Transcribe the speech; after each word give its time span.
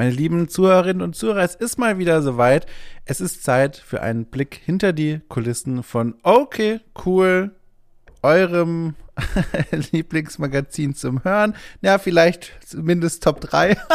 Meine 0.00 0.12
lieben 0.12 0.48
Zuhörerinnen 0.48 1.02
und 1.02 1.14
Zuhörer, 1.14 1.42
es 1.42 1.54
ist 1.54 1.78
mal 1.78 1.98
wieder 1.98 2.22
soweit. 2.22 2.64
Es 3.04 3.20
ist 3.20 3.44
Zeit 3.44 3.76
für 3.76 4.00
einen 4.00 4.24
Blick 4.24 4.58
hinter 4.64 4.94
die 4.94 5.20
Kulissen 5.28 5.82
von 5.82 6.14
Okay, 6.22 6.80
cool, 7.04 7.50
eurem 8.22 8.94
Lieblingsmagazin 9.92 10.94
zum 10.94 11.22
Hören. 11.22 11.54
Ja, 11.82 11.98
vielleicht 11.98 12.50
zumindest 12.66 13.22
Top 13.22 13.42
3. 13.42 13.76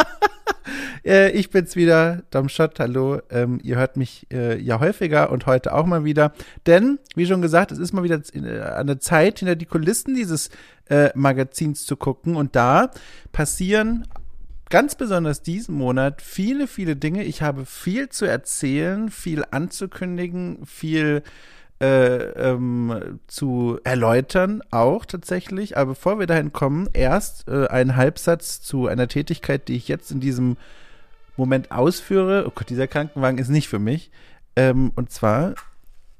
Äh, 1.04 1.30
ich 1.30 1.50
bin's 1.50 1.76
wieder, 1.76 2.24
Dom 2.32 2.48
Schott, 2.48 2.80
hallo. 2.80 3.20
Ähm, 3.30 3.60
ihr 3.62 3.76
hört 3.76 3.96
mich 3.96 4.26
äh, 4.32 4.60
ja 4.60 4.80
häufiger 4.80 5.30
und 5.30 5.46
heute 5.46 5.72
auch 5.72 5.86
mal 5.86 6.04
wieder. 6.04 6.32
Denn, 6.66 6.98
wie 7.14 7.26
schon 7.26 7.42
gesagt, 7.42 7.70
es 7.70 7.78
ist 7.78 7.92
mal 7.92 8.02
wieder 8.02 8.20
äh, 8.32 8.84
der 8.84 8.98
Zeit, 8.98 9.38
hinter 9.38 9.54
die 9.54 9.66
Kulissen 9.66 10.16
dieses 10.16 10.50
äh, 10.88 11.10
Magazins 11.14 11.86
zu 11.86 11.96
gucken. 11.96 12.34
Und 12.34 12.56
da 12.56 12.90
passieren 13.30 14.08
ganz 14.70 14.94
besonders 14.94 15.42
diesen 15.42 15.74
Monat 15.74 16.22
viele, 16.22 16.66
viele 16.66 16.96
Dinge. 16.96 17.24
Ich 17.24 17.42
habe 17.42 17.66
viel 17.66 18.08
zu 18.08 18.24
erzählen, 18.24 19.10
viel 19.10 19.44
anzukündigen, 19.50 20.64
viel 20.66 21.22
äh, 21.80 22.16
ähm, 22.16 23.20
zu 23.26 23.78
erläutern, 23.84 24.62
auch 24.70 25.04
tatsächlich. 25.04 25.76
Aber 25.76 25.90
bevor 25.90 26.18
wir 26.18 26.26
dahin 26.26 26.52
kommen, 26.52 26.88
erst 26.92 27.48
äh, 27.48 27.66
ein 27.68 27.96
Halbsatz 27.96 28.62
zu 28.62 28.86
einer 28.86 29.08
Tätigkeit, 29.08 29.68
die 29.68 29.76
ich 29.76 29.88
jetzt 29.88 30.10
in 30.10 30.20
diesem 30.20 30.56
Moment 31.36 31.70
ausführe. 31.70 32.44
Oh 32.46 32.52
Gott, 32.54 32.70
dieser 32.70 32.86
Krankenwagen 32.86 33.38
ist 33.38 33.48
nicht 33.48 33.68
für 33.68 33.78
mich. 33.78 34.10
Ähm, 34.56 34.90
und 34.96 35.10
zwar 35.10 35.54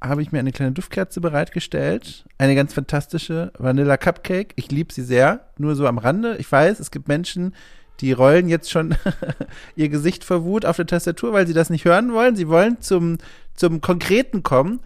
habe 0.02 0.23
ich 0.23 0.30
mir 0.30 0.38
eine 0.38 0.52
kleine 0.52 0.73
Duftkerze 0.73 1.21
bereitgestellt. 1.21 2.27
Eine 2.38 2.55
ganz 2.55 2.74
fantastische 2.74 3.51
Vanilla 3.59 3.97
Cupcake. 3.97 4.52
Ich 4.57 4.71
liebe 4.71 4.93
sie 4.93 5.02
sehr. 5.02 5.47
Nur 5.59 5.74
so 5.74 5.87
am 5.87 5.99
Rande. 5.99 6.37
Ich 6.37 6.52
weiß, 6.52 6.80
es 6.80 6.91
gibt 6.91 7.09
Menschen, 7.09 7.55
die 8.01 8.13
rollen 8.13 8.49
jetzt 8.49 8.71
schon 8.71 8.95
ihr 9.77 9.89
Gesicht 9.89 10.25
vor 10.25 10.45
Wut 10.45 10.65
auf 10.65 10.77
der 10.77 10.87
Tastatur, 10.87 11.33
weil 11.33 11.47
sie 11.47 11.55
das 11.55 11.71
nicht 11.71 11.85
hören 11.85 12.13
wollen. 12.13 12.37
Sie 12.37 12.49
wollen 12.49 12.80
zum, 12.80 13.19
zum 13.55 13.80
Konkreten 13.80 14.43
kommen, 14.43 14.80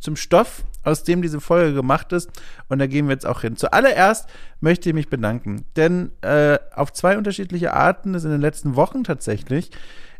zum 0.00 0.16
Stoff, 0.16 0.64
aus 0.82 1.02
dem 1.02 1.22
diese 1.22 1.40
Folge 1.40 1.74
gemacht 1.74 2.12
ist. 2.12 2.30
Und 2.68 2.78
da 2.78 2.86
gehen 2.86 3.06
wir 3.06 3.14
jetzt 3.14 3.26
auch 3.26 3.40
hin. 3.40 3.56
Zuallererst 3.56 4.28
möchte 4.60 4.88
ich 4.88 4.94
mich 4.94 5.08
bedanken, 5.08 5.64
denn 5.76 6.12
äh, 6.20 6.58
auf 6.74 6.92
zwei 6.92 7.16
unterschiedliche 7.16 7.72
Arten 7.72 8.14
ist 8.14 8.24
in 8.24 8.30
den 8.30 8.40
letzten 8.40 8.76
Wochen 8.76 9.04
tatsächlich 9.04 9.70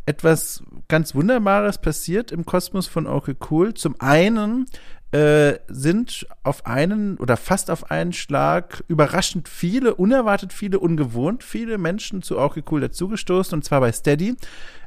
etwas 0.06 0.62
ganz 0.88 1.14
Wunderbares 1.14 1.78
passiert 1.78 2.32
im 2.32 2.44
Kosmos 2.44 2.86
von 2.86 3.06
Okay 3.06 3.34
Cool. 3.50 3.74
Zum 3.74 3.94
einen 4.00 4.66
äh, 5.12 5.60
sind 5.68 6.26
auf 6.42 6.66
einen 6.66 7.16
oder 7.18 7.36
fast 7.36 7.70
auf 7.70 7.90
einen 7.90 8.12
Schlag 8.12 8.82
überraschend 8.88 9.48
viele, 9.48 9.94
unerwartet 9.94 10.52
viele, 10.52 10.80
ungewohnt 10.80 11.44
viele 11.44 11.78
Menschen 11.78 12.22
zu 12.22 12.36
Orky 12.36 12.64
Cool 12.68 12.80
dazugestoßen 12.80 13.56
und 13.56 13.64
zwar 13.64 13.80
bei 13.80 13.92
Steady. 13.92 14.34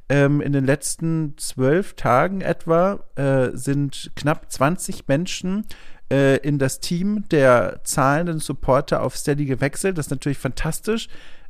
Ähm, 0.10 0.40
in 0.42 0.54
den 0.54 0.66
letzten 0.66 1.38
zwölf 1.38 1.94
Tagen 1.94 2.42
etwa 2.42 3.00
äh, 3.16 3.50
sind 3.54 4.12
knapp 4.16 4.52
20 4.52 5.08
Menschen 5.08 5.66
äh, 6.12 6.38
in 6.38 6.60
das 6.60 6.80
Team 6.80 7.26
der 7.30 7.82
zahlenden 7.84 8.40
Supporter 8.40 9.04
auf 9.04 9.18
Steady 9.18 9.46
gewechselt. 9.46 9.98
Das 9.98 10.08
ist 10.08 10.12
natürlich 10.12 10.38
fantastisch. 10.38 11.08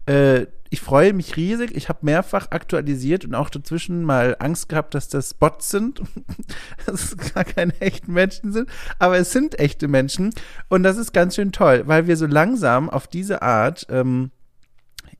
Äh, 0.07 0.47
ich 0.69 0.81
freue 0.81 1.13
mich 1.13 1.37
riesig. 1.37 1.75
Ich 1.75 1.89
habe 1.89 1.99
mehrfach 2.01 2.51
aktualisiert 2.51 3.25
und 3.25 3.35
auch 3.35 3.49
dazwischen 3.49 4.03
mal 4.03 4.35
Angst 4.39 4.69
gehabt, 4.69 4.93
dass 4.95 5.07
das 5.07 5.33
Bots 5.33 5.69
sind. 5.69 6.01
dass 6.85 7.03
es 7.03 7.17
gar 7.33 7.43
keine 7.43 7.79
echten 7.81 8.13
Menschen 8.13 8.51
sind. 8.51 8.69
Aber 8.99 9.17
es 9.17 9.31
sind 9.31 9.59
echte 9.59 9.87
Menschen. 9.87 10.33
Und 10.69 10.83
das 10.83 10.97
ist 10.97 11.13
ganz 11.13 11.35
schön 11.35 11.51
toll, 11.51 11.83
weil 11.85 12.07
wir 12.07 12.17
so 12.17 12.25
langsam 12.25 12.89
auf 12.89 13.07
diese 13.07 13.41
Art 13.41 13.87
ähm, 13.89 14.31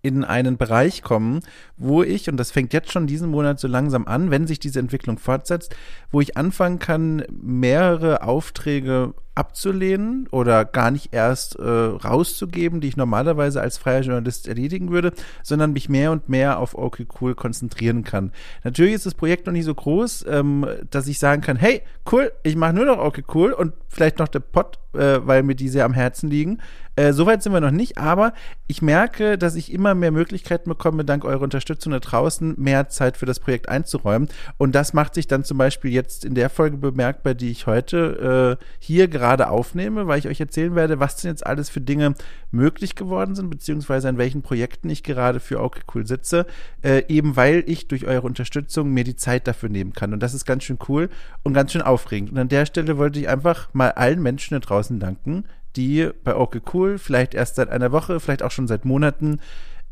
in 0.01 0.23
einen 0.23 0.57
Bereich 0.57 1.01
kommen, 1.01 1.41
wo 1.75 2.03
ich, 2.03 2.29
und 2.29 2.37
das 2.37 2.51
fängt 2.51 2.73
jetzt 2.73 2.91
schon 2.91 3.07
diesen 3.07 3.29
Monat 3.29 3.59
so 3.59 3.67
langsam 3.67 4.07
an, 4.07 4.31
wenn 4.31 4.47
sich 4.47 4.59
diese 4.59 4.79
Entwicklung 4.79 5.17
fortsetzt, 5.17 5.75
wo 6.11 6.21
ich 6.21 6.37
anfangen 6.37 6.79
kann, 6.79 7.23
mehrere 7.29 8.23
Aufträge 8.23 9.13
abzulehnen 9.37 10.27
oder 10.31 10.65
gar 10.65 10.91
nicht 10.91 11.13
erst 11.13 11.57
äh, 11.57 11.63
rauszugeben, 11.63 12.81
die 12.81 12.87
ich 12.87 12.97
normalerweise 12.97 13.61
als 13.61 13.77
freier 13.77 14.01
Journalist 14.01 14.47
erledigen 14.47 14.89
würde, 14.91 15.13
sondern 15.43 15.73
mich 15.73 15.89
mehr 15.89 16.11
und 16.11 16.27
mehr 16.27 16.59
auf 16.59 16.75
okay 16.75 17.05
cool 17.21 17.35
konzentrieren 17.35 18.03
kann. 18.03 18.31
Natürlich 18.63 18.93
ist 18.93 19.05
das 19.05 19.13
Projekt 19.13 19.45
noch 19.45 19.53
nicht 19.53 19.65
so 19.65 19.75
groß, 19.75 20.25
ähm, 20.27 20.65
dass 20.89 21.07
ich 21.07 21.19
sagen 21.19 21.41
kann, 21.41 21.57
hey, 21.57 21.81
cool, 22.11 22.31
ich 22.43 22.55
mache 22.55 22.73
nur 22.73 22.85
noch 22.85 22.97
okay 22.97 23.23
cool 23.33 23.51
und 23.51 23.73
vielleicht 23.89 24.19
noch 24.19 24.27
der 24.27 24.39
Pod, 24.39 24.79
äh, 24.93 25.19
weil 25.21 25.43
mir 25.43 25.55
die 25.55 25.69
sehr 25.69 25.85
am 25.85 25.93
Herzen 25.93 26.29
liegen. 26.29 26.59
Äh, 26.95 27.13
Soweit 27.13 27.43
sind 27.43 27.53
wir 27.53 27.61
noch 27.61 27.71
nicht, 27.71 27.97
aber 27.97 28.33
ich 28.65 28.81
merke, 28.81 29.37
dass 29.37 29.55
ich 29.55 29.71
immer 29.71 29.93
mehr 29.93 30.11
Möglichkeiten 30.11 30.69
bekomme, 30.69 31.05
dank 31.05 31.25
eurer 31.25 31.41
Unterstützung 31.41 31.91
da 31.91 31.99
draußen, 31.99 32.55
mehr 32.57 32.89
Zeit 32.89 33.17
für 33.17 33.27
das 33.27 33.39
Projekt 33.39 33.69
einzuräumen. 33.69 34.29
Und 34.57 34.73
das 34.73 34.93
macht 34.93 35.13
sich 35.13 35.27
dann 35.27 35.43
zum 35.43 35.57
Beispiel 35.57 35.91
jetzt 35.91 36.25
in 36.25 36.33
der 36.33 36.49
Folge 36.49 36.77
bemerkbar, 36.77 37.35
die 37.35 37.51
ich 37.51 37.67
heute 37.67 38.57
äh, 38.59 38.65
hier 38.79 39.07
gerade 39.07 39.26
gerade 39.27 39.49
aufnehme, 39.49 40.07
weil 40.07 40.19
ich 40.19 40.27
euch 40.27 40.39
erzählen 40.39 40.73
werde, 40.73 41.01
was 41.01 41.17
denn 41.17 41.31
jetzt 41.31 41.45
alles 41.45 41.69
für 41.69 41.81
Dinge 41.81 42.15
möglich 42.51 42.95
geworden 42.95 43.35
sind, 43.35 43.49
beziehungsweise 43.49 44.07
an 44.07 44.17
welchen 44.17 44.41
Projekten 44.41 44.89
ich 44.89 45.03
gerade 45.03 45.41
für 45.41 45.61
okay 45.61 45.81
cool 45.93 46.07
sitze, 46.07 46.45
äh, 46.81 47.03
eben 47.09 47.35
weil 47.35 47.65
ich 47.67 47.89
durch 47.89 48.05
eure 48.05 48.25
Unterstützung 48.25 48.91
mir 48.91 49.03
die 49.03 49.17
Zeit 49.17 49.45
dafür 49.45 49.67
nehmen 49.67 49.91
kann. 49.91 50.13
Und 50.13 50.23
das 50.23 50.33
ist 50.33 50.45
ganz 50.45 50.63
schön 50.63 50.79
cool 50.87 51.09
und 51.43 51.53
ganz 51.53 51.73
schön 51.73 51.81
aufregend. 51.81 52.31
Und 52.31 52.37
an 52.37 52.47
der 52.47 52.65
Stelle 52.65 52.97
wollte 52.97 53.19
ich 53.19 53.27
einfach 53.27 53.73
mal 53.73 53.91
allen 53.91 54.23
Menschen 54.23 54.53
da 54.53 54.59
draußen 54.59 54.97
danken, 54.97 55.43
die 55.75 56.09
bei 56.23 56.33
okay 56.33 56.61
cool 56.73 56.97
vielleicht 56.97 57.33
erst 57.33 57.55
seit 57.55 57.69
einer 57.69 57.91
Woche, 57.91 58.21
vielleicht 58.21 58.43
auch 58.43 58.51
schon 58.51 58.67
seit 58.67 58.85
Monaten 58.85 59.39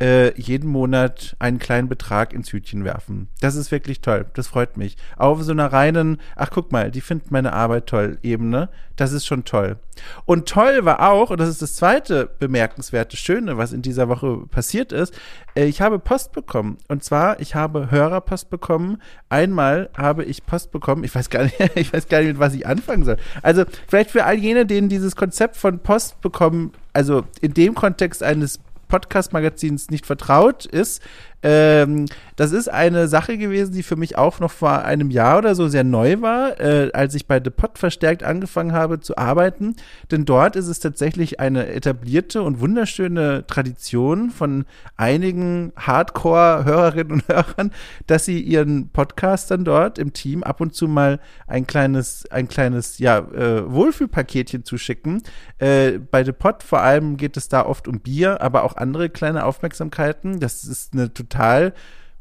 äh, 0.01 0.37
jeden 0.39 0.69
Monat 0.69 1.35
einen 1.39 1.59
kleinen 1.59 1.87
Betrag 1.87 2.33
ins 2.33 2.51
Hütchen 2.51 2.83
werfen. 2.83 3.29
Das 3.39 3.55
ist 3.55 3.71
wirklich 3.71 4.01
toll. 4.01 4.25
Das 4.33 4.47
freut 4.47 4.75
mich. 4.77 4.97
Auf 5.17 5.41
so 5.43 5.51
einer 5.51 5.71
reinen, 5.71 6.19
ach 6.35 6.49
guck 6.51 6.71
mal, 6.71 6.91
die 6.91 7.01
finden 7.01 7.27
meine 7.29 7.53
Arbeit 7.53 7.87
toll, 7.87 8.17
Ebene. 8.21 8.69
Das 8.97 9.11
ist 9.11 9.25
schon 9.25 9.45
toll. 9.45 9.77
Und 10.25 10.47
toll 10.47 10.85
war 10.85 11.09
auch, 11.09 11.29
und 11.29 11.39
das 11.39 11.49
ist 11.49 11.61
das 11.61 11.75
zweite 11.75 12.29
bemerkenswerte 12.39 13.17
Schöne, 13.17 13.57
was 13.57 13.73
in 13.73 13.81
dieser 13.81 14.07
Woche 14.09 14.45
passiert 14.49 14.91
ist, 14.91 15.13
äh, 15.55 15.65
ich 15.65 15.81
habe 15.81 15.99
Post 15.99 16.33
bekommen. 16.33 16.77
Und 16.87 17.03
zwar, 17.03 17.39
ich 17.39 17.55
habe 17.55 17.91
Hörerpost 17.91 18.49
bekommen. 18.49 19.01
Einmal 19.29 19.89
habe 19.97 20.23
ich 20.23 20.45
Post 20.45 20.71
bekommen. 20.71 21.03
Ich 21.03 21.15
weiß 21.15 21.29
gar 21.29 21.43
nicht, 21.43 21.55
ich 21.75 21.93
weiß 21.93 22.07
gar 22.09 22.19
nicht, 22.19 22.27
mit 22.27 22.39
was 22.39 22.53
ich 22.53 22.67
anfangen 22.67 23.03
soll. 23.03 23.17
Also, 23.41 23.63
vielleicht 23.87 24.11
für 24.11 24.25
all 24.25 24.35
jene, 24.35 24.65
denen 24.65 24.89
dieses 24.89 25.15
Konzept 25.15 25.55
von 25.55 25.79
Post 25.79 26.19
bekommen, 26.21 26.73
also 26.93 27.23
in 27.41 27.53
dem 27.53 27.75
Kontext 27.75 28.23
eines 28.23 28.59
Podcast-Magazins 28.87 29.89
nicht 29.89 30.05
vertraut 30.05 30.65
ist, 30.65 31.01
ähm, 31.45 32.07
das 32.37 32.51
ist 32.51 32.69
eine 32.69 33.07
Sache 33.07 33.37
gewesen, 33.37 33.73
die 33.73 33.83
für 33.83 33.95
mich 33.95 34.17
auch 34.17 34.39
noch 34.39 34.49
vor 34.49 34.83
einem 34.83 35.11
Jahr 35.11 35.37
oder 35.37 35.53
so 35.53 35.67
sehr 35.67 35.83
neu 35.83 36.19
war, 36.21 36.59
äh, 36.59 36.89
als 36.91 37.13
ich 37.13 37.27
bei 37.27 37.39
The 37.41 37.51
Pod 37.51 37.77
verstärkt 37.77 38.23
angefangen 38.23 38.73
habe 38.73 38.99
zu 38.99 39.15
arbeiten. 39.15 39.75
Denn 40.09 40.25
dort 40.25 40.55
ist 40.55 40.67
es 40.67 40.79
tatsächlich 40.79 41.39
eine 41.39 41.67
etablierte 41.67 42.41
und 42.41 42.59
wunderschöne 42.61 43.45
Tradition 43.45 44.31
von 44.31 44.65
einigen 44.97 45.71
Hardcore-Hörerinnen 45.77 47.11
und 47.11 47.27
Hörern, 47.27 47.71
dass 48.07 48.25
sie 48.25 48.41
ihren 48.41 48.89
Podcastern 48.89 49.63
dort 49.63 49.99
im 49.99 50.11
Team 50.11 50.41
ab 50.41 50.61
und 50.61 50.73
zu 50.73 50.87
mal 50.87 51.19
ein 51.45 51.67
kleines, 51.67 52.25
ein 52.31 52.47
kleines, 52.47 52.97
ja, 52.97 53.19
äh, 53.19 53.71
Wohlfühlpaketchen 53.71 54.65
zuschicken. 54.65 55.21
Äh, 55.59 55.99
bei 55.99 56.23
The 56.23 56.31
Pod 56.31 56.63
vor 56.63 56.81
allem 56.81 57.17
geht 57.17 57.37
es 57.37 57.49
da 57.49 57.65
oft 57.65 57.87
um 57.87 57.99
Bier, 57.99 58.41
aber 58.41 58.63
auch 58.63 58.75
andere 58.75 59.09
kleine 59.09 59.45
Aufmerksamkeiten. 59.45 60.39
Das 60.39 60.63
ist 60.63 60.93
eine 60.93 61.13
total 61.13 61.34
total 61.35 61.73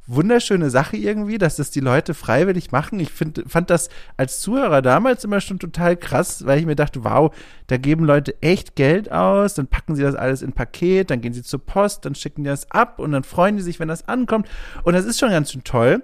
wunderschöne 0.06 0.68
Sache 0.68 0.98
irgendwie, 0.98 1.38
dass 1.38 1.56
das 1.56 1.70
die 1.70 1.80
Leute 1.80 2.12
freiwillig 2.12 2.72
machen. 2.72 3.00
Ich 3.00 3.10
find, 3.10 3.42
fand 3.46 3.70
das 3.70 3.88
als 4.18 4.40
Zuhörer 4.40 4.82
damals 4.82 5.24
immer 5.24 5.40
schon 5.40 5.58
total 5.58 5.96
krass, 5.96 6.44
weil 6.44 6.58
ich 6.58 6.66
mir 6.66 6.76
dachte, 6.76 7.04
wow, 7.04 7.34
da 7.68 7.78
geben 7.78 8.04
Leute 8.04 8.34
echt 8.42 8.76
Geld 8.76 9.10
aus, 9.10 9.54
dann 9.54 9.66
packen 9.66 9.96
sie 9.96 10.02
das 10.02 10.14
alles 10.14 10.42
in 10.42 10.52
Paket, 10.52 11.10
dann 11.10 11.22
gehen 11.22 11.32
sie 11.32 11.42
zur 11.42 11.64
Post, 11.64 12.04
dann 12.04 12.14
schicken 12.14 12.44
die 12.44 12.50
das 12.50 12.70
ab 12.70 12.98
und 12.98 13.12
dann 13.12 13.24
freuen 13.24 13.56
die 13.56 13.62
sich, 13.62 13.80
wenn 13.80 13.88
das 13.88 14.06
ankommt. 14.06 14.46
Und 14.82 14.92
das 14.92 15.06
ist 15.06 15.18
schon 15.18 15.30
ganz 15.30 15.52
schön 15.52 15.64
toll. 15.64 16.02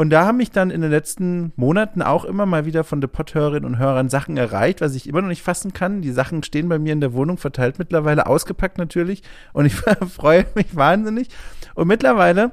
Und 0.00 0.08
da 0.08 0.24
haben 0.24 0.38
mich 0.38 0.50
dann 0.50 0.70
in 0.70 0.80
den 0.80 0.90
letzten 0.90 1.52
Monaten 1.56 2.00
auch 2.00 2.24
immer 2.24 2.46
mal 2.46 2.64
wieder 2.64 2.84
von 2.84 3.02
Depot-Hörerinnen 3.02 3.66
und 3.66 3.78
Hörern 3.78 4.08
Sachen 4.08 4.38
erreicht, 4.38 4.80
was 4.80 4.94
ich 4.94 5.06
immer 5.06 5.20
noch 5.20 5.28
nicht 5.28 5.42
fassen 5.42 5.74
kann. 5.74 6.00
Die 6.00 6.10
Sachen 6.10 6.42
stehen 6.42 6.70
bei 6.70 6.78
mir 6.78 6.94
in 6.94 7.02
der 7.02 7.12
Wohnung 7.12 7.36
verteilt 7.36 7.78
mittlerweile, 7.78 8.26
ausgepackt 8.26 8.78
natürlich. 8.78 9.22
Und 9.52 9.66
ich 9.66 9.74
freue 10.08 10.46
mich 10.54 10.74
wahnsinnig. 10.74 11.28
Und 11.74 11.86
mittlerweile 11.86 12.52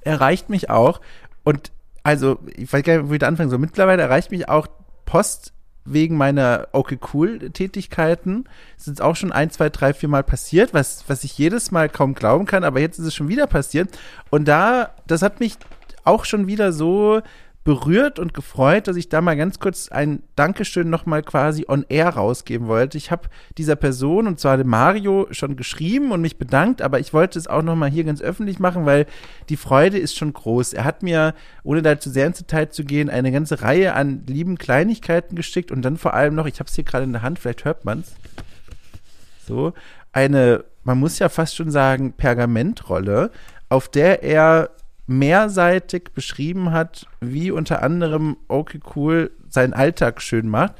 erreicht 0.00 0.48
mich 0.48 0.70
auch, 0.70 1.02
und 1.44 1.72
also, 2.02 2.38
ich 2.56 2.72
weiß 2.72 2.82
gar 2.84 2.96
nicht, 2.96 3.10
wo 3.10 3.12
ich 3.12 3.18
da 3.18 3.28
anfangen 3.28 3.50
soll, 3.50 3.58
mittlerweile 3.58 4.00
erreicht 4.00 4.30
mich 4.30 4.48
auch 4.48 4.66
Post 5.04 5.52
wegen 5.84 6.16
meiner 6.16 6.68
okay 6.72 6.98
cool 7.12 7.50
Tätigkeiten. 7.50 8.44
Es 8.78 8.88
ist 8.88 9.02
auch 9.02 9.14
schon 9.14 9.30
ein, 9.30 9.50
zwei, 9.50 9.68
drei, 9.68 9.92
vier 9.92 10.08
Mal 10.08 10.24
passiert, 10.24 10.72
was, 10.72 11.04
was 11.06 11.22
ich 11.22 11.36
jedes 11.36 11.70
Mal 11.70 11.90
kaum 11.90 12.14
glauben 12.14 12.46
kann, 12.46 12.64
aber 12.64 12.80
jetzt 12.80 12.98
ist 12.98 13.04
es 13.04 13.14
schon 13.14 13.28
wieder 13.28 13.46
passiert. 13.46 13.90
Und 14.30 14.48
da, 14.48 14.94
das 15.06 15.20
hat 15.20 15.38
mich 15.38 15.58
auch 16.06 16.24
schon 16.24 16.46
wieder 16.46 16.72
so 16.72 17.20
berührt 17.66 18.20
und 18.20 18.32
gefreut, 18.32 18.86
dass 18.86 18.96
ich 18.96 19.08
da 19.08 19.20
mal 19.20 19.36
ganz 19.36 19.58
kurz 19.58 19.88
ein 19.88 20.22
Dankeschön 20.36 20.88
nochmal 20.88 21.24
quasi 21.24 21.64
on 21.66 21.84
air 21.88 22.10
rausgeben 22.10 22.68
wollte. 22.68 22.96
Ich 22.96 23.10
habe 23.10 23.28
dieser 23.58 23.74
Person, 23.74 24.28
und 24.28 24.38
zwar 24.38 24.56
dem 24.56 24.68
Mario, 24.68 25.26
schon 25.32 25.56
geschrieben 25.56 26.12
und 26.12 26.20
mich 26.20 26.38
bedankt, 26.38 26.80
aber 26.80 27.00
ich 27.00 27.12
wollte 27.12 27.40
es 27.40 27.48
auch 27.48 27.62
nochmal 27.62 27.90
hier 27.90 28.04
ganz 28.04 28.22
öffentlich 28.22 28.60
machen, 28.60 28.86
weil 28.86 29.06
die 29.48 29.56
Freude 29.56 29.98
ist 29.98 30.16
schon 30.16 30.32
groß. 30.32 30.74
Er 30.74 30.84
hat 30.84 31.02
mir, 31.02 31.34
ohne 31.64 31.82
da 31.82 31.98
zu 31.98 32.08
sehr 32.08 32.28
ins 32.28 32.38
Detail 32.38 32.70
zu 32.70 32.84
gehen, 32.84 33.10
eine 33.10 33.32
ganze 33.32 33.60
Reihe 33.62 33.94
an 33.94 34.22
lieben 34.28 34.58
Kleinigkeiten 34.58 35.34
geschickt 35.34 35.72
und 35.72 35.82
dann 35.82 35.96
vor 35.96 36.14
allem 36.14 36.36
noch, 36.36 36.46
ich 36.46 36.60
habe 36.60 36.68
es 36.68 36.76
hier 36.76 36.84
gerade 36.84 37.02
in 37.02 37.12
der 37.12 37.22
Hand, 37.22 37.40
vielleicht 37.40 37.64
hört 37.64 37.84
man 37.84 38.00
es, 38.00 38.14
so, 39.44 39.72
eine, 40.12 40.64
man 40.84 41.00
muss 41.00 41.18
ja 41.18 41.28
fast 41.28 41.56
schon 41.56 41.72
sagen, 41.72 42.12
Pergamentrolle, 42.12 43.32
auf 43.68 43.88
der 43.88 44.22
er 44.22 44.70
mehrseitig 45.06 46.10
beschrieben 46.14 46.72
hat, 46.72 47.06
wie 47.20 47.50
unter 47.50 47.82
anderem 47.82 48.36
Okay 48.48 48.80
Cool 48.94 49.30
seinen 49.48 49.72
Alltag 49.72 50.20
schön 50.20 50.48
macht. 50.48 50.74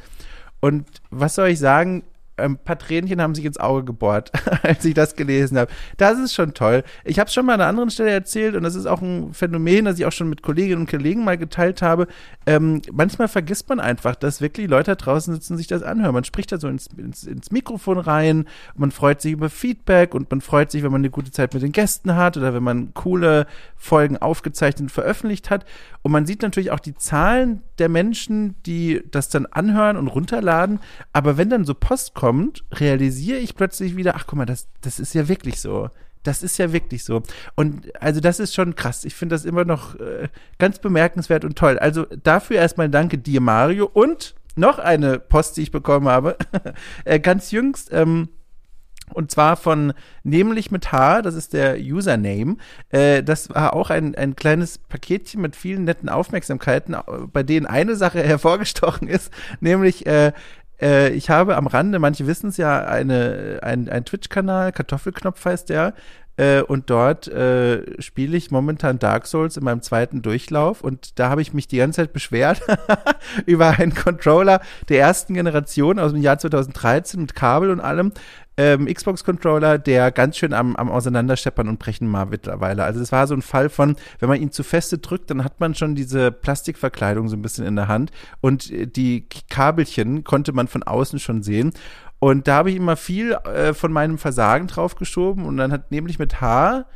Und 0.61 0.87
was 1.11 1.35
soll 1.37 1.49
ich 1.49 1.59
sagen? 1.59 2.03
Ein 2.37 2.59
paar 2.59 2.79
Tränchen 2.79 3.21
haben 3.21 3.35
sich 3.35 3.45
ins 3.45 3.59
Auge 3.59 3.85
gebohrt, 3.85 4.31
als 4.63 4.85
ich 4.85 4.95
das 4.95 5.17
gelesen 5.17 5.59
habe. 5.59 5.71
Das 5.97 6.19
ist 6.19 6.35
schon 6.35 6.55
toll. 6.55 6.85
Ich 7.05 7.19
habe 7.19 7.29
es 7.29 7.35
schon 7.35 7.47
mal 7.47 7.55
an 7.55 7.61
einer 7.61 7.71
anderen 7.71 7.91
Stelle 7.91 8.11
erzählt 8.11 8.55
und 8.55 8.63
das 8.63 8.75
ist 8.75 8.87
auch 8.87 9.01
ein 9.01 9.33
Phänomen, 9.33 9.87
das 9.87 9.99
ich 9.99 10.07
auch 10.07 10.13
schon 10.13 10.29
mit 10.29 10.43
Kolleginnen 10.43 10.83
und 10.83 10.91
Kollegen 10.91 11.25
mal 11.25 11.39
geteilt 11.39 11.83
habe. 11.83 12.07
Ähm, 12.47 12.83
manchmal 12.93 13.29
vergisst 13.29 13.69
man 13.69 13.81
einfach, 13.81 14.15
dass 14.17 14.41
wirklich 14.41 14.69
Leute 14.69 14.95
draußen 14.97 15.35
sitzen 15.35 15.55
und 15.55 15.59
sich 15.59 15.67
das 15.67 15.83
anhören. 15.83 16.13
Man 16.15 16.25
spricht 16.25 16.53
da 16.53 16.59
so 16.59 16.69
ins, 16.69 16.89
ins, 16.97 17.25
ins 17.25 17.51
Mikrofon 17.51 17.99
rein, 17.99 18.47
man 18.75 18.91
freut 18.91 19.21
sich 19.21 19.33
über 19.33 19.49
Feedback 19.49 20.15
und 20.15 20.31
man 20.31 20.41
freut 20.41 20.71
sich, 20.71 20.83
wenn 20.83 20.93
man 20.93 21.01
eine 21.01 21.11
gute 21.11 21.31
Zeit 21.31 21.55
mit 21.55 21.63
den 21.63 21.73
Gästen 21.73 22.17
hat 22.17 22.37
oder 22.37 22.55
wenn 22.55 22.63
man 22.63 22.93
coole 22.95 23.47
Folgen 23.77 24.19
aufgezeichnet 24.19 24.83
und 24.83 24.93
veröffentlicht 24.93 25.51
hat. 25.51 25.65
Und 26.03 26.13
man 26.13 26.27
sieht 26.27 26.43
natürlich 26.43 26.71
auch 26.71 26.81
die 26.81 26.95
Zahlen 26.95 27.63
der 27.79 27.89
Menschen, 27.89 28.55
die 28.65 29.03
das 29.11 29.29
dann 29.29 29.47
anhören 29.47 29.97
und 29.97 30.09
runterladen. 30.09 30.81
Aber 31.13 31.37
wenn 31.37 31.51
dann 31.51 31.65
so 31.65 31.75
Post 31.75 32.15
kommt, 32.15 32.26
realisiere 32.73 33.39
ich 33.39 33.55
plötzlich 33.55 33.97
wieder, 33.97 34.15
ach 34.17 34.27
guck 34.27 34.39
mal, 34.39 34.47
das, 34.47 34.69
das 34.81 34.99
ist 35.01 35.15
ja 35.15 35.29
wirklich 35.29 35.61
so. 35.61 35.91
Das 36.23 36.43
ist 36.43 36.59
ja 36.59 36.73
wirklich 36.73 37.05
so. 37.05 37.23
Und 37.55 37.93
also 38.03 38.21
das 38.21 38.41
ist 38.41 38.55
schon 38.55 38.75
krass. 38.75 39.05
Ich 39.05 39.15
finde 39.15 39.35
das 39.35 39.45
immer 39.45 39.65
noch 39.65 39.95
äh, 40.01 40.29
ganz 40.59 40.81
bemerkenswert 40.81 41.45
und 41.45 41.57
toll. 41.57 41.79
Also 41.79 42.05
dafür 42.05 42.57
erstmal 42.57 42.91
danke 42.91 43.17
dir, 43.17 43.41
Mario. 43.41 43.89
Und 43.93 44.35
noch 44.57 44.79
eine 44.79 45.21
Post, 45.21 45.57
die 45.57 45.63
ich 45.63 45.71
bekommen 45.71 46.09
habe. 46.09 46.37
äh, 47.05 47.21
ganz 47.21 47.53
jüngst. 47.53 47.91
Ähm, 47.93 48.29
und 49.15 49.31
zwar 49.31 49.57
von 49.57 49.93
nämlich 50.25 50.71
mit 50.71 50.91
H, 50.91 51.23
das 51.23 51.35
ist 51.35 51.53
der 51.53 51.79
Username. 51.79 52.57
Äh, 52.91 53.23
das 53.23 53.51
war 53.51 53.75
auch 53.75 53.91
ein, 53.91 54.15
ein 54.17 54.35
kleines 54.35 54.79
Paketchen 54.79 55.41
mit 55.41 55.55
vielen 55.55 55.85
netten 55.85 56.09
Aufmerksamkeiten, 56.09 56.95
äh, 56.95 57.01
bei 57.33 57.43
denen 57.43 57.67
eine 57.67 57.95
Sache 57.95 58.23
hervorgestochen 58.25 59.07
ist, 59.09 59.33
nämlich 59.61 60.07
äh, 60.07 60.33
äh, 60.81 61.11
ich 61.11 61.31
habe 61.31 61.57
am 61.57 61.67
Rande, 61.67 61.99
manche 61.99 62.27
wissen 62.27 62.49
es 62.49 62.57
ja, 62.57 62.85
eine, 62.85 63.61
ein, 63.63 63.89
ein 63.89 64.05
Twitch-Kanal, 64.05 64.73
Kartoffelknopf 64.73 65.45
heißt 65.45 65.69
der, 65.69 65.95
äh, 66.37 66.61
und 66.61 66.91
dort 66.91 67.29
äh, 67.29 68.01
spiele 68.01 68.37
ich 68.37 68.51
momentan 68.51 68.99
Dark 68.99 69.27
Souls 69.27 69.57
in 69.57 69.65
meinem 69.65 69.81
zweiten 69.81 70.21
Durchlauf 70.21 70.83
und 70.83 71.19
da 71.19 71.31
habe 71.31 71.41
ich 71.41 71.55
mich 71.55 71.67
die 71.67 71.79
ganze 71.79 72.03
Zeit 72.03 72.13
beschwert 72.13 72.61
über 73.47 73.71
einen 73.71 73.95
Controller 73.95 74.61
der 74.91 75.01
ersten 75.01 75.35
Generation 75.35 75.99
aus 75.99 76.13
dem 76.13 76.21
Jahr 76.21 76.39
2013 76.39 77.21
mit 77.21 77.35
Kabel 77.35 77.71
und 77.71 77.81
allem, 77.81 78.13
ähm, 78.57 78.87
Xbox-Controller, 78.87 79.79
der 79.79 80.11
ganz 80.11 80.37
schön 80.37 80.53
am, 80.53 80.77
am 80.77 80.91
Auseinanderscheppern 80.91 81.69
und 81.69 81.79
Brechen 81.79 82.13
war 82.13 82.27
mittlerweile. 82.27 82.85
Also 82.85 83.01
es 83.01 83.13
war 83.13 83.27
so 83.27 83.35
ein 83.35 83.43
Fall 83.43 83.69
von, 83.69 83.97
wenn 84.19 84.29
man 84.29 84.41
ihn 84.41 84.51
zu 84.51 84.63
feste 84.63 84.99
drückt, 84.99 85.31
dann 85.31 85.45
hat 85.45 85.61
man 85.61 85.75
schon 85.75 85.95
diese 85.95 86.33
Plastikverkleidung 86.33 87.29
so 87.29 87.37
ein 87.37 87.43
bisschen 87.43 87.67
in 87.67 87.77
der 87.77 87.89
Hand 87.89 88.11
und 88.41 88.71
äh, 88.71 88.87
die 88.87 89.27
Kabelchen 89.51 90.25
konnte 90.25 90.53
man 90.53 90.69
von 90.69 90.83
außen 90.83 91.19
schon 91.19 91.43
sehen. 91.43 91.73
Und 92.19 92.49
da 92.49 92.57
habe 92.57 92.71
ich 92.71 92.77
immer 92.77 92.97
viel 92.97 93.33
äh, 93.33 93.75
von 93.75 93.93
meinem 93.93 94.17
Versagen 94.17 94.69
draufgeschoben 94.69 95.45
und 95.45 95.59
dann 95.59 95.71
hat 95.71 95.91
nämlich 95.91 96.19
mit 96.19 96.41
H 96.41 96.87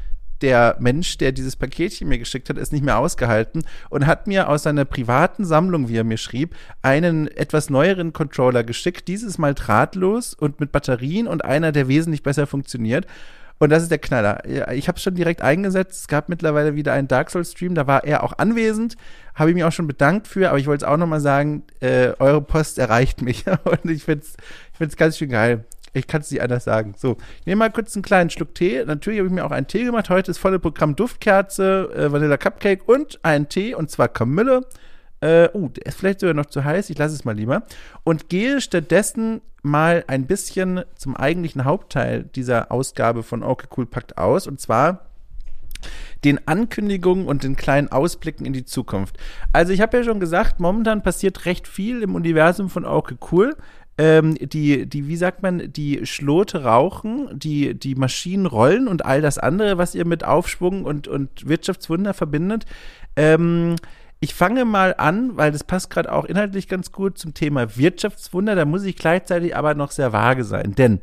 der 0.43 0.77
Mensch, 0.81 1.19
der 1.19 1.33
dieses 1.33 1.57
Paketchen 1.57 2.09
mir 2.09 2.19
geschickt 2.19 2.49
hat, 2.49 2.59
es 2.59 2.73
nicht 2.73 2.85
mehr 2.85 2.99
ausgehalten 2.99 3.65
und 3.89 4.07
hat 4.07 4.27
mir 4.27 4.49
aus 4.49 4.63
seiner 4.63 4.85
privaten 4.85 5.45
Sammlung, 5.45 5.89
wie 5.89 5.97
er 5.97 6.05
mir 6.05 6.19
schrieb, 6.19 6.55
einen 6.83 7.29
etwas 7.29 7.71
neueren 7.71 8.13
Controller 8.13 8.65
geschickt, 8.65 9.09
dieses 9.09 9.39
Mal 9.39 9.55
drahtlos 9.55 10.35
und 10.35 10.61
mit 10.61 10.73
Batterien 10.73 11.27
und 11.27 11.45
einer, 11.45 11.73
der 11.73 11.89
wesentlich 11.89 12.23
besser 12.23 12.47
funktioniert. 12.47 13.07
Und 13.63 13.69
das 13.69 13.83
ist 13.83 13.91
der 13.91 13.99
Knaller. 13.99 14.43
Ich 14.73 14.89
habe 14.89 14.97
es 14.97 15.03
schon 15.03 15.15
direkt 15.15 15.43
eingesetzt. 15.43 16.01
Es 16.01 16.09
gab 16.09 16.31
mittlerweile 16.31 16.77
wieder 16.77 16.95
einen 16.95 17.09
Dark 17.09 17.31
Souls 17.31 17.53
Stream, 17.53 17.75
da 17.75 17.87
war 17.87 18.05
er 18.05 18.25
auch 18.25 18.39
anwesend. 18.39 18.97
Habe 19.35 19.51
ich 19.51 19.55
mich 19.55 19.65
auch 19.65 19.73
schon 19.73 19.87
bedankt 19.87 20.27
für, 20.27 20.49
aber 20.49 20.59
ich 20.59 20.67
wollte 20.67 20.87
es 20.87 20.91
auch 20.91 20.97
nochmal 20.97 21.21
sagen, 21.21 21.65
äh, 21.81 22.13
eure 22.19 22.41
Post 22.41 22.79
erreicht 22.79 23.21
mich. 23.21 23.45
Und 23.65 23.91
ich 23.91 24.05
finde 24.05 24.25
es 24.25 24.35
ich 24.73 24.79
find's 24.79 24.97
ganz 24.97 25.19
schön 25.19 25.29
geil. 25.29 25.65
Ich 25.93 26.07
kann 26.07 26.21
es 26.21 26.31
nicht 26.31 26.43
anders 26.43 26.65
sagen. 26.65 26.95
So, 26.97 27.17
ich 27.41 27.47
nehme 27.47 27.61
mal 27.61 27.71
kurz 27.71 27.97
einen 27.97 28.03
kleinen 28.03 28.31
Schluck 28.31 28.55
Tee. 28.55 28.85
Natürlich 28.85 29.19
habe 29.19 29.29
ich 29.29 29.35
mir 29.35 29.45
auch 29.45 29.51
einen 29.51 29.67
Tee 29.67 29.85
gemacht. 29.85 30.09
Heute 30.11 30.31
ist 30.31 30.39
volle 30.39 30.59
Programm 30.59 30.97
Duftkerze, 30.97 31.91
äh, 31.95 32.13
Vanilla 32.13 32.37
Cupcake 32.37 32.87
und 32.87 33.19
ein 33.23 33.49
Tee 33.49 33.75
und 33.75 33.91
zwar 33.91 34.09
Kamille. 34.09 34.63
Äh, 35.21 35.49
uh, 35.53 35.69
der 35.69 35.87
ist 35.87 35.99
vielleicht 35.99 36.21
sogar 36.21 36.35
noch 36.35 36.47
zu 36.47 36.65
heiß. 36.65 36.91
Ich 36.91 36.99
lasse 36.99 37.15
es 37.15 37.25
mal 37.25 37.37
lieber. 37.37 37.63
Und 38.05 38.29
gehe 38.29 38.61
stattdessen 38.61 39.41
mal 39.63 40.05
ein 40.07 40.27
bisschen 40.27 40.83
zum 40.97 41.17
eigentlichen 41.17 41.65
Hauptteil 41.65 42.25
dieser 42.25 42.73
Ausgabe 42.73 43.23
von 43.23 43.43
Okay 43.43 43.67
Cool 43.77 43.87
Packt 43.87 44.17
aus. 44.17 44.47
Und 44.47 44.61
zwar 44.61 45.07
den 46.25 46.47
Ankündigungen 46.47 47.27
und 47.27 47.45
den 47.45 47.57
kleinen 47.57 47.89
Ausblicken 47.89 48.45
in 48.47 48.53
die 48.53 48.65
Zukunft. 48.65 49.17
Also 49.53 49.73
ich 49.73 49.81
habe 49.81 49.97
ja 49.97 50.05
schon 50.05 50.21
gesagt, 50.21 50.61
momentan 50.61 51.03
passiert 51.03 51.47
recht 51.47 51.67
viel 51.67 52.03
im 52.03 52.15
Universum 52.15 52.69
von 52.69 52.85
Okay 52.85 53.17
Cool 53.31 53.57
ähm, 54.01 54.35
die, 54.41 54.87
die, 54.87 55.09
wie 55.09 55.17
sagt 55.17 55.43
man, 55.43 55.75
die 55.75 56.07
Schlote 56.07 56.65
rauchen, 56.65 57.29
die, 57.39 57.79
die 57.79 57.95
Maschinen 57.95 58.47
rollen 58.47 58.89
und 58.89 59.05
all 59.05 59.21
das 59.21 59.37
andere, 59.37 59.77
was 59.77 59.95
ihr 59.95 60.07
mit 60.07 60.25
Aufschwung 60.25 60.87
und, 60.87 61.07
und 61.07 61.47
Wirtschaftswunder 61.47 62.15
verbindet. 62.15 62.65
Ähm, 63.15 63.77
ich 64.19 64.33
fange 64.35 64.65
mal 64.65 64.95
an, 64.97 65.37
weil 65.37 65.53
das 65.53 65.65
passt 65.65 65.91
gerade 65.91 66.13
auch 66.13 66.25
inhaltlich 66.25 66.67
ganz 66.67 66.93
gut 66.93 67.19
zum 67.19 67.35
Thema 67.35 67.77
Wirtschaftswunder. 67.77 68.55
Da 68.55 68.65
muss 68.65 68.85
ich 68.85 68.97
gleichzeitig 68.97 69.55
aber 69.55 69.75
noch 69.75 69.91
sehr 69.91 70.15
vage 70.15 70.45
sein, 70.45 70.75
denn 70.75 71.01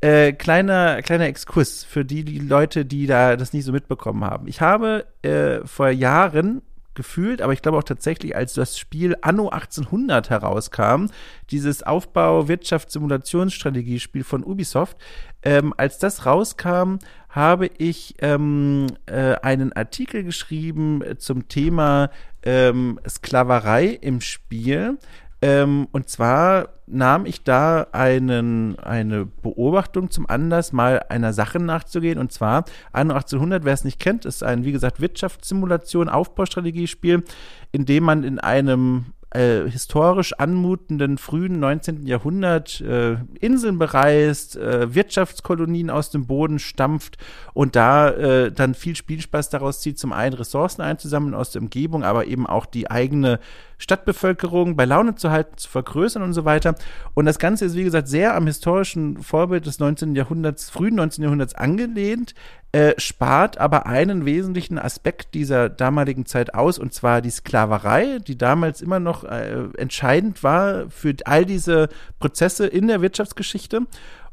äh, 0.00 0.32
kleiner, 0.32 1.02
kleiner 1.02 1.26
Exkurs 1.26 1.84
für 1.84 2.06
die, 2.06 2.24
die 2.24 2.38
Leute, 2.38 2.86
die 2.86 3.06
da 3.06 3.36
das 3.36 3.52
nicht 3.52 3.66
so 3.66 3.72
mitbekommen 3.72 4.24
haben. 4.24 4.48
Ich 4.48 4.62
habe 4.62 5.04
äh, 5.20 5.60
vor 5.66 5.90
Jahren 5.90 6.62
gefühlt, 6.94 7.42
aber 7.42 7.52
ich 7.52 7.62
glaube 7.62 7.78
auch 7.78 7.84
tatsächlich, 7.84 8.36
als 8.36 8.54
das 8.54 8.78
Spiel 8.78 9.16
Anno 9.20 9.48
1800 9.48 10.30
herauskam, 10.30 11.06
dieses 11.50 11.82
Aufbau-Wirtschafts-Simulationsstrategiespiel 11.82 14.22
von 14.24 14.44
Ubisoft, 14.44 14.96
ähm, 15.42 15.74
als 15.76 15.98
das 15.98 16.24
rauskam, 16.26 16.98
habe 17.28 17.70
ich 17.78 18.14
ähm, 18.18 18.88
äh, 19.06 19.34
einen 19.36 19.72
Artikel 19.72 20.24
geschrieben 20.24 21.02
zum 21.18 21.46
Thema 21.48 22.10
ähm, 22.42 22.98
Sklaverei 23.08 23.86
im 23.86 24.20
Spiel. 24.20 24.98
Ähm, 25.42 25.88
und 25.92 26.08
zwar 26.08 26.68
nahm 26.86 27.24
ich 27.24 27.44
da 27.44 27.86
einen, 27.92 28.78
eine 28.78 29.24
Beobachtung 29.24 30.10
zum 30.10 30.28
Anlass, 30.28 30.72
mal 30.72 31.04
einer 31.08 31.32
Sache 31.32 31.58
nachzugehen. 31.58 32.18
Und 32.18 32.32
zwar 32.32 32.64
Anno 32.92 33.14
1800, 33.14 33.64
wer 33.64 33.72
es 33.72 33.84
nicht 33.84 34.00
kennt, 34.00 34.24
ist 34.24 34.42
ein, 34.42 34.64
wie 34.64 34.72
gesagt, 34.72 35.00
Wirtschaftssimulation, 35.00 36.08
Aufbaustrategiespiel, 36.08 37.24
in 37.72 37.86
dem 37.86 38.04
man 38.04 38.24
in 38.24 38.38
einem 38.38 39.06
äh, 39.30 39.68
historisch 39.70 40.32
anmutenden 40.32 41.16
frühen 41.16 41.60
19. 41.60 42.06
Jahrhundert 42.06 42.80
äh, 42.80 43.16
Inseln 43.38 43.78
bereist, 43.78 44.56
äh, 44.56 44.92
Wirtschaftskolonien 44.94 45.88
aus 45.88 46.10
dem 46.10 46.26
Boden 46.26 46.58
stampft 46.58 47.16
und 47.54 47.76
da 47.76 48.10
äh, 48.10 48.50
dann 48.50 48.74
viel 48.74 48.96
Spielspaß 48.96 49.48
daraus 49.50 49.80
zieht, 49.80 49.98
zum 49.98 50.12
einen 50.12 50.34
Ressourcen 50.34 50.82
einzusammeln 50.82 51.34
aus 51.34 51.52
der 51.52 51.62
Umgebung, 51.62 52.02
aber 52.02 52.26
eben 52.26 52.46
auch 52.46 52.66
die 52.66 52.90
eigene 52.90 53.38
Stadtbevölkerung 53.78 54.76
bei 54.76 54.84
Laune 54.84 55.14
zu 55.14 55.30
halten, 55.30 55.56
zu 55.56 55.68
vergrößern 55.68 56.22
und 56.22 56.34
so 56.34 56.44
weiter. 56.44 56.74
Und 57.14 57.24
das 57.24 57.38
Ganze 57.38 57.64
ist, 57.64 57.76
wie 57.76 57.84
gesagt, 57.84 58.08
sehr 58.08 58.34
am 58.34 58.46
historischen 58.46 59.22
Vorbild 59.22 59.64
des 59.64 59.78
19. 59.78 60.14
Jahrhunderts, 60.14 60.68
frühen 60.70 60.96
19. 60.96 61.24
Jahrhunderts 61.24 61.54
angelehnt, 61.54 62.34
äh, 62.72 62.94
spart 62.98 63.58
aber 63.58 63.86
einen 63.86 64.24
wesentlichen 64.24 64.78
Aspekt 64.78 65.34
dieser 65.34 65.68
damaligen 65.68 66.24
Zeit 66.24 66.54
aus, 66.54 66.78
und 66.78 66.94
zwar 66.94 67.20
die 67.20 67.30
Sklaverei, 67.30 68.18
die 68.18 68.38
damals 68.38 68.80
immer 68.80 69.00
noch 69.00 69.24
äh, 69.24 69.64
entscheidend 69.76 70.42
war 70.42 70.88
für 70.88 71.14
all 71.24 71.44
diese 71.44 71.88
Prozesse 72.20 72.66
in 72.66 72.86
der 72.86 73.02
Wirtschaftsgeschichte. 73.02 73.82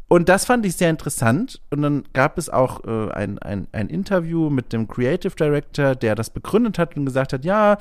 Und 0.08 0.29
das 0.29 0.46
fand 0.46 0.65
ich 0.65 0.77
sehr 0.77 0.89
interessant. 0.89 1.62
Und 1.70 1.82
dann 1.82 2.03
gab 2.13 2.38
es 2.38 2.50
auch 2.50 2.86
äh, 2.86 3.12
ein, 3.12 3.39
ein, 3.39 3.67
ein 3.72 3.89
Interview 3.89 4.50
mit 4.50 4.72
dem 4.72 4.88
Creative 4.88 5.36
Director, 5.36 5.96
der 5.96 6.15
das 6.15 6.29
begründet 6.29 6.79
hat 6.79 6.96
und 6.96 7.06
gesagt 7.06 7.34
hat, 7.34 7.44
ja, 7.44 7.77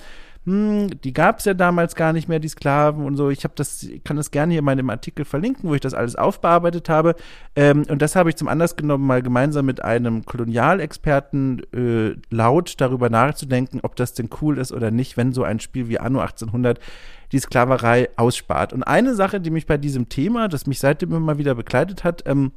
hm, 0.46 1.00
die 1.02 1.12
gab 1.12 1.40
es 1.40 1.44
ja 1.44 1.54
damals 1.54 1.96
gar 1.96 2.12
nicht 2.12 2.28
mehr, 2.28 2.38
die 2.38 2.48
Sklaven 2.48 3.04
und 3.04 3.16
so. 3.16 3.30
Ich 3.30 3.42
habe 3.42 3.54
das, 3.56 3.84
kann 4.04 4.16
das 4.16 4.30
gerne 4.30 4.52
hier 4.52 4.60
in 4.60 4.64
meinem 4.64 4.88
Artikel 4.90 5.24
verlinken, 5.24 5.68
wo 5.68 5.74
ich 5.74 5.80
das 5.80 5.92
alles 5.92 6.14
aufbearbeitet 6.14 6.88
habe. 6.88 7.16
Ähm, 7.56 7.84
und 7.88 8.00
das 8.00 8.14
habe 8.14 8.30
ich 8.30 8.36
zum 8.36 8.46
Anlass 8.46 8.76
genommen, 8.76 9.04
mal 9.04 9.22
gemeinsam 9.22 9.66
mit 9.66 9.82
einem 9.82 10.24
Kolonialexperten 10.24 11.62
äh, 11.74 12.16
laut 12.30 12.80
darüber 12.80 13.10
nachzudenken, 13.10 13.80
ob 13.82 13.96
das 13.96 14.14
denn 14.14 14.30
cool 14.40 14.58
ist 14.58 14.70
oder 14.70 14.92
nicht, 14.92 15.16
wenn 15.16 15.32
so 15.32 15.42
ein 15.42 15.58
Spiel 15.58 15.88
wie 15.88 15.98
Anno 15.98 16.20
1800 16.20 16.78
die 17.32 17.40
Sklaverei 17.40 18.08
ausspart. 18.14 18.72
Und 18.72 18.84
eine 18.84 19.16
Sache, 19.16 19.40
die 19.40 19.50
mich 19.50 19.66
bei 19.66 19.78
diesem 19.78 20.08
Thema, 20.08 20.46
das 20.46 20.68
mich 20.68 20.78
seitdem 20.78 21.12
immer 21.12 21.38
wieder 21.38 21.56
begleitet 21.56 22.04
hat, 22.04 22.22
ähm, 22.24 22.52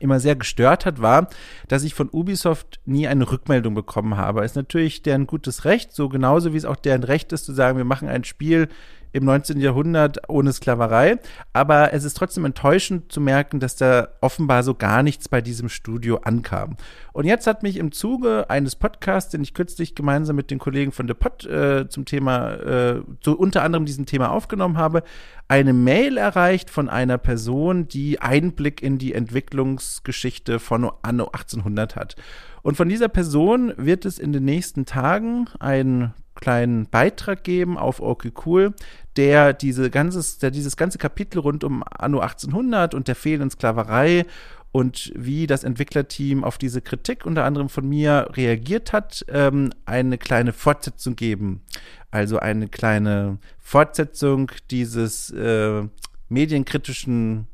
immer 0.00 0.20
sehr 0.20 0.36
gestört 0.36 0.86
hat, 0.86 1.00
war, 1.00 1.28
dass 1.68 1.84
ich 1.84 1.94
von 1.94 2.08
Ubisoft 2.10 2.80
nie 2.84 3.06
eine 3.08 3.30
Rückmeldung 3.30 3.74
bekommen 3.74 4.16
habe. 4.16 4.44
Ist 4.44 4.56
natürlich 4.56 5.02
deren 5.02 5.26
gutes 5.26 5.64
Recht, 5.64 5.92
so 5.92 6.08
genauso 6.08 6.52
wie 6.52 6.58
es 6.58 6.64
auch 6.64 6.76
deren 6.76 7.04
Recht 7.04 7.32
ist, 7.32 7.44
zu 7.44 7.52
sagen, 7.52 7.78
wir 7.78 7.84
machen 7.84 8.08
ein 8.08 8.24
Spiel 8.24 8.68
im 9.14 9.24
19. 9.24 9.60
Jahrhundert 9.60 10.28
ohne 10.28 10.52
Sklaverei. 10.52 11.18
Aber 11.52 11.92
es 11.92 12.02
ist 12.02 12.16
trotzdem 12.16 12.44
enttäuschend 12.44 13.12
zu 13.12 13.20
merken, 13.20 13.60
dass 13.60 13.76
da 13.76 14.08
offenbar 14.20 14.64
so 14.64 14.74
gar 14.74 15.04
nichts 15.04 15.28
bei 15.28 15.40
diesem 15.40 15.68
Studio 15.68 16.18
ankam. 16.24 16.76
Und 17.12 17.24
jetzt 17.24 17.46
hat 17.46 17.62
mich 17.62 17.76
im 17.76 17.92
Zuge 17.92 18.50
eines 18.50 18.74
Podcasts, 18.74 19.30
den 19.30 19.42
ich 19.42 19.54
kürzlich 19.54 19.94
gemeinsam 19.94 20.34
mit 20.34 20.50
den 20.50 20.58
Kollegen 20.58 20.90
von 20.90 21.06
The 21.06 21.14
Pod 21.14 21.46
äh, 21.46 21.88
zum 21.88 22.06
Thema, 22.06 22.54
äh, 22.54 23.02
zu 23.20 23.38
unter 23.38 23.62
anderem 23.62 23.86
diesem 23.86 24.04
Thema 24.04 24.32
aufgenommen 24.32 24.78
habe, 24.78 25.04
eine 25.46 25.72
Mail 25.72 26.16
erreicht 26.16 26.68
von 26.68 26.88
einer 26.88 27.16
Person, 27.16 27.86
die 27.86 28.20
Einblick 28.20 28.82
in 28.82 28.98
die 28.98 29.14
Entwicklungsgeschichte 29.14 30.58
von 30.58 30.90
Anno 31.02 31.26
1800 31.26 31.94
hat. 31.94 32.16
Und 32.62 32.76
von 32.76 32.88
dieser 32.88 33.08
Person 33.08 33.74
wird 33.76 34.06
es 34.06 34.18
in 34.18 34.32
den 34.32 34.44
nächsten 34.44 34.86
Tagen 34.86 35.48
ein 35.60 36.14
kleinen 36.34 36.86
Beitrag 36.86 37.44
geben 37.44 37.78
auf 37.78 38.00
Okay 38.00 38.32
Cool, 38.44 38.74
der 39.16 39.52
diese 39.52 39.90
ganzes, 39.90 40.38
der 40.38 40.50
dieses 40.50 40.76
ganze 40.76 40.98
Kapitel 40.98 41.38
rund 41.38 41.64
um 41.64 41.84
Anno 41.88 42.20
1800 42.20 42.94
und 42.94 43.08
der 43.08 43.14
fehlenden 43.14 43.50
Sklaverei 43.50 44.26
und 44.72 45.12
wie 45.14 45.46
das 45.46 45.62
Entwicklerteam 45.62 46.42
auf 46.42 46.58
diese 46.58 46.80
Kritik 46.80 47.26
unter 47.26 47.44
anderem 47.44 47.68
von 47.68 47.88
mir 47.88 48.28
reagiert 48.32 48.92
hat, 48.92 49.24
ähm, 49.28 49.70
eine 49.86 50.18
kleine 50.18 50.52
Fortsetzung 50.52 51.14
geben. 51.14 51.62
Also 52.10 52.40
eine 52.40 52.66
kleine 52.66 53.38
Fortsetzung 53.60 54.50
dieses 54.72 55.30
äh, 55.30 55.84
medienkritischen 56.28 57.46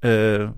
äh, 0.00 0.48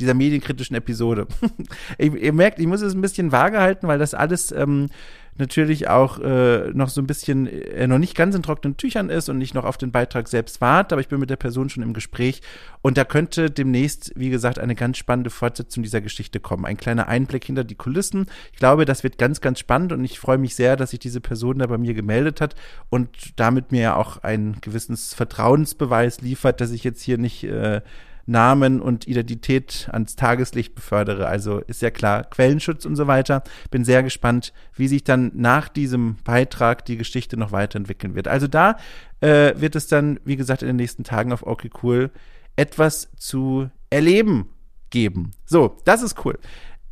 dieser 0.00 0.14
medienkritischen 0.14 0.76
Episode. 0.76 1.26
ihr, 1.98 2.14
ihr, 2.14 2.32
merkt, 2.32 2.58
ich 2.58 2.66
muss 2.66 2.82
es 2.82 2.94
ein 2.94 3.00
bisschen 3.00 3.32
vage 3.32 3.60
halten, 3.60 3.88
weil 3.88 3.98
das 3.98 4.14
alles 4.14 4.52
ähm, 4.52 4.88
natürlich 5.36 5.88
auch 5.88 6.18
äh, 6.18 6.70
noch 6.74 6.90
so 6.90 7.00
ein 7.00 7.06
bisschen 7.06 7.46
äh, 7.46 7.86
noch 7.86 7.98
nicht 7.98 8.14
ganz 8.14 8.34
in 8.34 8.42
trockenen 8.42 8.76
Tüchern 8.76 9.08
ist 9.08 9.28
und 9.28 9.38
nicht 9.38 9.54
noch 9.54 9.64
auf 9.64 9.78
den 9.78 9.90
Beitrag 9.90 10.28
selbst 10.28 10.60
warte, 10.60 10.94
aber 10.94 11.00
ich 11.00 11.08
bin 11.08 11.20
mit 11.20 11.30
der 11.30 11.36
Person 11.36 11.70
schon 11.70 11.82
im 11.82 11.94
Gespräch 11.94 12.42
und 12.82 12.98
da 12.98 13.04
könnte 13.04 13.50
demnächst, 13.50 14.12
wie 14.14 14.28
gesagt, 14.28 14.58
eine 14.58 14.74
ganz 14.74 14.98
spannende 14.98 15.30
Fortsetzung 15.30 15.82
dieser 15.82 16.02
Geschichte 16.02 16.38
kommen. 16.38 16.66
Ein 16.66 16.76
kleiner 16.76 17.08
Einblick 17.08 17.44
hinter 17.44 17.64
die 17.64 17.74
Kulissen. 17.74 18.26
Ich 18.52 18.58
glaube, 18.58 18.84
das 18.84 19.04
wird 19.04 19.16
ganz, 19.16 19.40
ganz 19.40 19.58
spannend 19.58 19.92
und 19.92 20.04
ich 20.04 20.18
freue 20.18 20.38
mich 20.38 20.54
sehr, 20.54 20.76
dass 20.76 20.90
sich 20.90 21.00
diese 21.00 21.20
Person 21.20 21.58
da 21.58 21.66
bei 21.66 21.78
mir 21.78 21.94
gemeldet 21.94 22.40
hat 22.40 22.54
und 22.90 23.08
damit 23.36 23.72
mir 23.72 23.80
ja 23.80 23.96
auch 23.96 24.18
einen 24.18 24.60
gewissen 24.60 24.96
Vertrauensbeweis 24.96 26.20
liefert, 26.20 26.60
dass 26.60 26.72
ich 26.72 26.84
jetzt 26.84 27.00
hier 27.00 27.16
nicht 27.16 27.44
äh, 27.44 27.80
Namen 28.26 28.80
und 28.80 29.06
Identität 29.06 29.88
ans 29.92 30.16
Tageslicht 30.16 30.74
befördere. 30.74 31.26
Also 31.26 31.58
ist 31.58 31.82
ja 31.82 31.90
klar, 31.90 32.24
Quellenschutz 32.24 32.84
und 32.84 32.96
so 32.96 33.06
weiter. 33.06 33.42
Bin 33.70 33.84
sehr 33.84 34.02
gespannt, 34.02 34.52
wie 34.74 34.88
sich 34.88 35.04
dann 35.04 35.32
nach 35.34 35.68
diesem 35.68 36.16
Beitrag 36.24 36.84
die 36.84 36.96
Geschichte 36.96 37.36
noch 37.36 37.52
weiterentwickeln 37.52 38.14
wird. 38.14 38.28
Also 38.28 38.46
da 38.46 38.76
äh, 39.20 39.54
wird 39.56 39.76
es 39.76 39.86
dann, 39.86 40.20
wie 40.24 40.36
gesagt, 40.36 40.62
in 40.62 40.68
den 40.68 40.76
nächsten 40.76 41.04
Tagen 41.04 41.32
auf 41.32 41.46
Okay 41.46 41.70
Cool 41.82 42.10
etwas 42.56 43.10
zu 43.16 43.70
erleben 43.90 44.48
geben. 44.90 45.32
So, 45.44 45.78
das 45.84 46.02
ist 46.02 46.24
cool. 46.24 46.38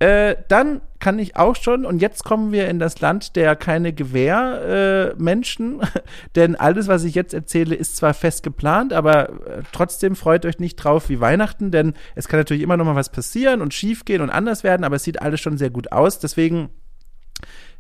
Äh, 0.00 0.37
dann 0.49 0.80
kann 0.99 1.19
ich 1.19 1.37
auch 1.37 1.54
schon, 1.57 1.85
und 1.85 2.00
jetzt 2.00 2.25
kommen 2.25 2.52
wir 2.52 2.69
in 2.69 2.78
das 2.78 3.02
Land 3.02 3.37
der 3.37 3.54
keine 3.54 3.92
Gewehrmenschen, 3.92 5.80
äh, 5.83 5.87
denn 6.37 6.57
alles, 6.57 6.88
was 6.88 7.04
ich 7.04 7.14
jetzt 7.14 7.35
erzähle, 7.35 7.75
ist 7.75 7.99
zwar 7.99 8.14
fest 8.14 8.42
geplant, 8.42 8.95
aber 8.95 9.28
äh, 9.28 9.62
trotzdem 9.73 10.16
freut 10.16 10.47
euch 10.47 10.59
nicht 10.59 10.76
drauf 10.76 11.11
wie 11.11 11.21
Weihnachten, 11.21 11.71
denn 11.71 11.92
es 12.14 12.28
kann 12.28 12.40
natürlich 12.40 12.62
immer 12.62 12.78
noch 12.78 12.87
mal 12.87 12.95
was 12.95 13.12
passieren 13.12 13.61
und 13.61 13.75
schief 13.75 14.07
gehen 14.07 14.23
und 14.23 14.30
anders 14.30 14.64
werden, 14.64 14.85
aber 14.85 14.97
es 14.97 15.04
sieht 15.04 15.21
alles 15.21 15.40
schon 15.40 15.59
sehr 15.59 15.69
gut 15.69 15.92
aus. 15.92 16.19
Deswegen 16.19 16.71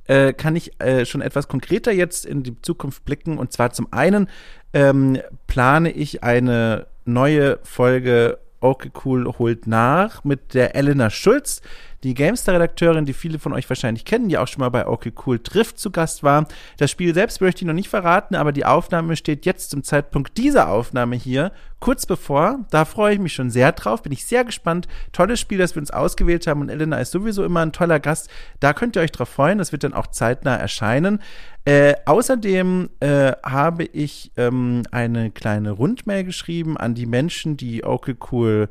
äh, 0.04 0.34
kann 0.34 0.56
ich 0.56 0.72
schon 1.04 1.22
etwas 1.22 1.48
konkreter 1.48 1.92
jetzt 1.92 2.26
in 2.26 2.42
die 2.42 2.60
Zukunft 2.60 3.06
blicken. 3.06 3.38
Und 3.38 3.52
zwar 3.52 3.72
zum 3.72 3.90
einen 3.92 4.28
ähm, 4.74 5.18
plane 5.46 5.90
ich 5.90 6.22
eine 6.22 6.86
neue 7.06 7.60
Folge 7.62 8.38
Okay 8.60 8.90
Cool 9.04 9.26
holt 9.38 9.66
nach 9.66 10.24
mit 10.24 10.54
der 10.54 10.74
Elena 10.74 11.10
Schulz 11.10 11.62
die 12.02 12.14
Gamestar-Redakteurin, 12.14 13.04
die 13.04 13.12
viele 13.12 13.38
von 13.38 13.52
euch 13.52 13.68
wahrscheinlich 13.68 14.04
kennen, 14.04 14.28
die 14.28 14.38
auch 14.38 14.48
schon 14.48 14.60
mal 14.60 14.70
bei 14.70 14.86
Okay 14.86 15.12
Cool 15.26 15.38
trifft 15.38 15.78
zu 15.78 15.90
Gast 15.90 16.22
war. 16.22 16.46
Das 16.78 16.90
Spiel 16.90 17.12
selbst 17.12 17.40
möchte 17.40 17.62
ich 17.62 17.66
noch 17.66 17.74
nicht 17.74 17.88
verraten, 17.88 18.34
aber 18.34 18.52
die 18.52 18.64
Aufnahme 18.64 19.16
steht 19.16 19.44
jetzt 19.44 19.70
zum 19.70 19.82
Zeitpunkt 19.82 20.38
dieser 20.38 20.70
Aufnahme 20.70 21.16
hier 21.16 21.52
kurz 21.78 22.06
bevor. 22.06 22.60
Da 22.70 22.84
freue 22.84 23.14
ich 23.14 23.20
mich 23.20 23.34
schon 23.34 23.50
sehr 23.50 23.72
drauf, 23.72 24.02
bin 24.02 24.12
ich 24.12 24.24
sehr 24.24 24.44
gespannt. 24.44 24.88
Tolles 25.12 25.40
Spiel, 25.40 25.58
das 25.58 25.74
wir 25.74 25.80
uns 25.80 25.90
ausgewählt 25.90 26.46
haben 26.46 26.62
und 26.62 26.70
Elena 26.70 26.98
ist 26.98 27.10
sowieso 27.10 27.44
immer 27.44 27.60
ein 27.60 27.72
toller 27.72 28.00
Gast. 28.00 28.30
Da 28.60 28.72
könnt 28.72 28.96
ihr 28.96 29.02
euch 29.02 29.12
drauf 29.12 29.28
freuen, 29.28 29.58
das 29.58 29.72
wird 29.72 29.84
dann 29.84 29.94
auch 29.94 30.06
zeitnah 30.06 30.56
erscheinen. 30.56 31.20
Äh, 31.66 31.94
außerdem 32.06 32.88
äh, 33.00 33.32
habe 33.44 33.84
ich 33.84 34.32
ähm, 34.38 34.84
eine 34.90 35.30
kleine 35.30 35.72
Rundmail 35.72 36.24
geschrieben 36.24 36.78
an 36.78 36.94
die 36.94 37.06
Menschen, 37.06 37.58
die 37.58 37.84
Okay 37.84 38.16
Cool 38.30 38.68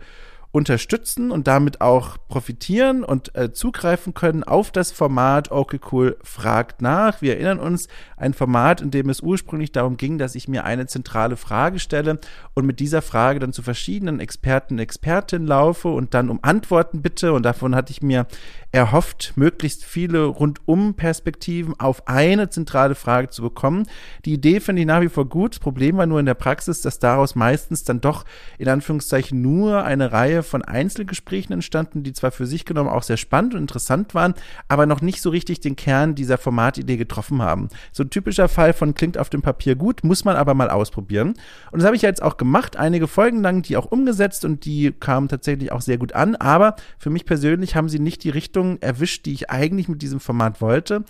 unterstützen 0.52 1.30
und 1.30 1.48
damit 1.48 1.80
auch 1.80 2.18
profitieren 2.28 3.04
und 3.04 3.36
äh, 3.36 3.54
zugreifen 3.54 4.16
können 4.16 4.44
auf 4.44 4.72
das 4.72 4.92
Format 4.92 5.52
Okay 5.52 5.80
Cool 5.92 6.18
fragt 6.24 6.82
nach. 6.82 7.22
Wir 7.22 7.36
erinnern 7.36 7.60
uns, 7.60 7.88
ein 8.18 8.34
Format, 8.34 8.82
in 8.82 8.90
dem 8.90 9.10
es 9.10 9.22
ursprünglich 9.22 9.72
darum 9.72 9.96
ging, 9.96 10.18
dass 10.18 10.34
ich 10.34 10.48
mir 10.48 10.66
eine 10.66 10.88
zentrale 10.88 11.38
Frage 11.38 11.78
stelle 11.78 12.20
und 12.56 12.66
mit 12.66 12.80
dieser 12.80 13.04
Frage 13.04 13.40
dann 13.40 13.54
zu 13.54 13.62
verschiedenen 13.62 14.20
Experten 14.20 14.80
Expertinnen 14.80 15.48
laufe 15.48 15.90
und 15.90 16.16
dann 16.16 16.30
um 16.30 16.40
Antworten 16.42 17.04
bitte 17.04 17.34
und 17.34 17.44
davon 17.44 17.76
hatte 17.76 17.92
ich 17.92 18.02
mir 18.02 18.26
erhofft, 18.72 19.34
möglichst 19.36 19.84
viele 19.84 20.26
Rundum-Perspektiven 20.26 21.80
auf 21.80 22.08
eine 22.08 22.50
zentrale 22.50 22.94
Frage 22.94 23.30
zu 23.30 23.42
bekommen. 23.42 23.88
Die 24.26 24.34
Idee 24.34 24.60
finde 24.60 24.82
ich 24.82 24.88
nach 24.88 25.02
wie 25.02 25.10
vor 25.10 25.28
gut. 25.28 25.54
Das 25.54 25.60
Problem 25.60 25.98
war 25.98 26.06
nur 26.06 26.20
in 26.20 26.28
der 26.28 26.36
Praxis, 26.36 26.82
dass 26.82 27.00
daraus 27.00 27.34
meistens 27.34 27.84
dann 27.84 28.00
doch 28.00 28.26
in 28.60 28.70
Anführungszeichen 28.70 29.42
nur 29.42 29.84
eine 29.84 30.12
Reihe 30.12 30.44
von 30.44 30.62
Einzelgesprächen 30.62 31.54
entstanden, 31.54 32.04
die 32.04 32.14
zwar 32.14 32.30
für 32.30 32.46
sich 32.46 32.64
genommen 32.64 32.90
auch 32.90 33.02
sehr 33.02 33.18
spannend 33.18 33.56
und 33.56 33.62
interessant 33.62 34.14
waren, 34.14 34.36
aber 34.68 34.86
noch 34.86 35.02
nicht 35.02 35.22
so 35.22 35.32
richtig 35.32 35.62
den 35.62 35.76
Kern 35.76 36.14
dieser 36.14 36.38
Formatidee 36.38 36.98
getroffen 36.98 37.42
haben. 37.42 37.70
So 37.92 38.04
ein 38.04 38.12
typischer 38.12 38.50
Fall 38.50 38.74
von 38.74 38.94
klingt 38.94 39.18
auf 39.18 39.32
dem 39.32 39.42
Papier 39.42 39.76
gut, 39.76 40.04
muss 40.04 40.26
man 40.26 40.36
aber 40.36 40.54
mal 40.54 40.70
ausprobieren. 40.70 41.34
Und 41.72 41.80
das 41.80 41.86
habe 41.86 41.96
ich 41.96 42.04
jetzt 42.04 42.22
auch 42.22 42.38
gemacht, 42.38 42.78
einige 42.78 43.08
Folgen 43.08 43.42
lang, 43.42 43.64
die 43.64 43.78
auch 43.78 43.86
umgesetzt 43.86 44.46
und 44.46 44.66
die 44.66 44.92
kamen 44.92 45.28
tatsächlich 45.28 45.72
auch 45.72 45.82
sehr 45.82 45.98
gut 45.98 46.14
an, 46.14 46.36
aber 46.36 46.76
für 47.00 47.10
mich 47.10 47.26
persönlich 47.26 47.76
haben 47.76 47.90
sie 47.90 48.00
nicht 48.00 48.24
die 48.24 48.30
Richtung 48.30 48.59
Richtung 48.60 48.82
erwischt, 48.82 49.26
die 49.26 49.34
ich 49.34 49.50
eigentlich 49.50 49.88
mit 49.88 50.02
diesem 50.02 50.20
Format 50.20 50.62
wollte. 50.62 51.04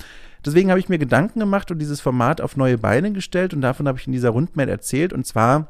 Deswegen 0.46 0.70
habe 0.70 0.80
ich 0.80 0.90
mir 0.90 1.00
Gedanken 1.00 1.40
gemacht 1.40 1.72
und 1.72 1.80
dieses 1.80 2.00
Format 2.00 2.42
auf 2.42 2.56
neue 2.56 2.78
Beine 2.78 3.12
gestellt 3.12 3.54
und 3.54 3.62
davon 3.62 3.88
habe 3.88 4.00
ich 4.00 4.08
in 4.08 4.14
dieser 4.14 4.30
Rundmail 4.30 4.70
erzählt 4.70 5.12
und 5.12 5.26
zwar 5.26 5.68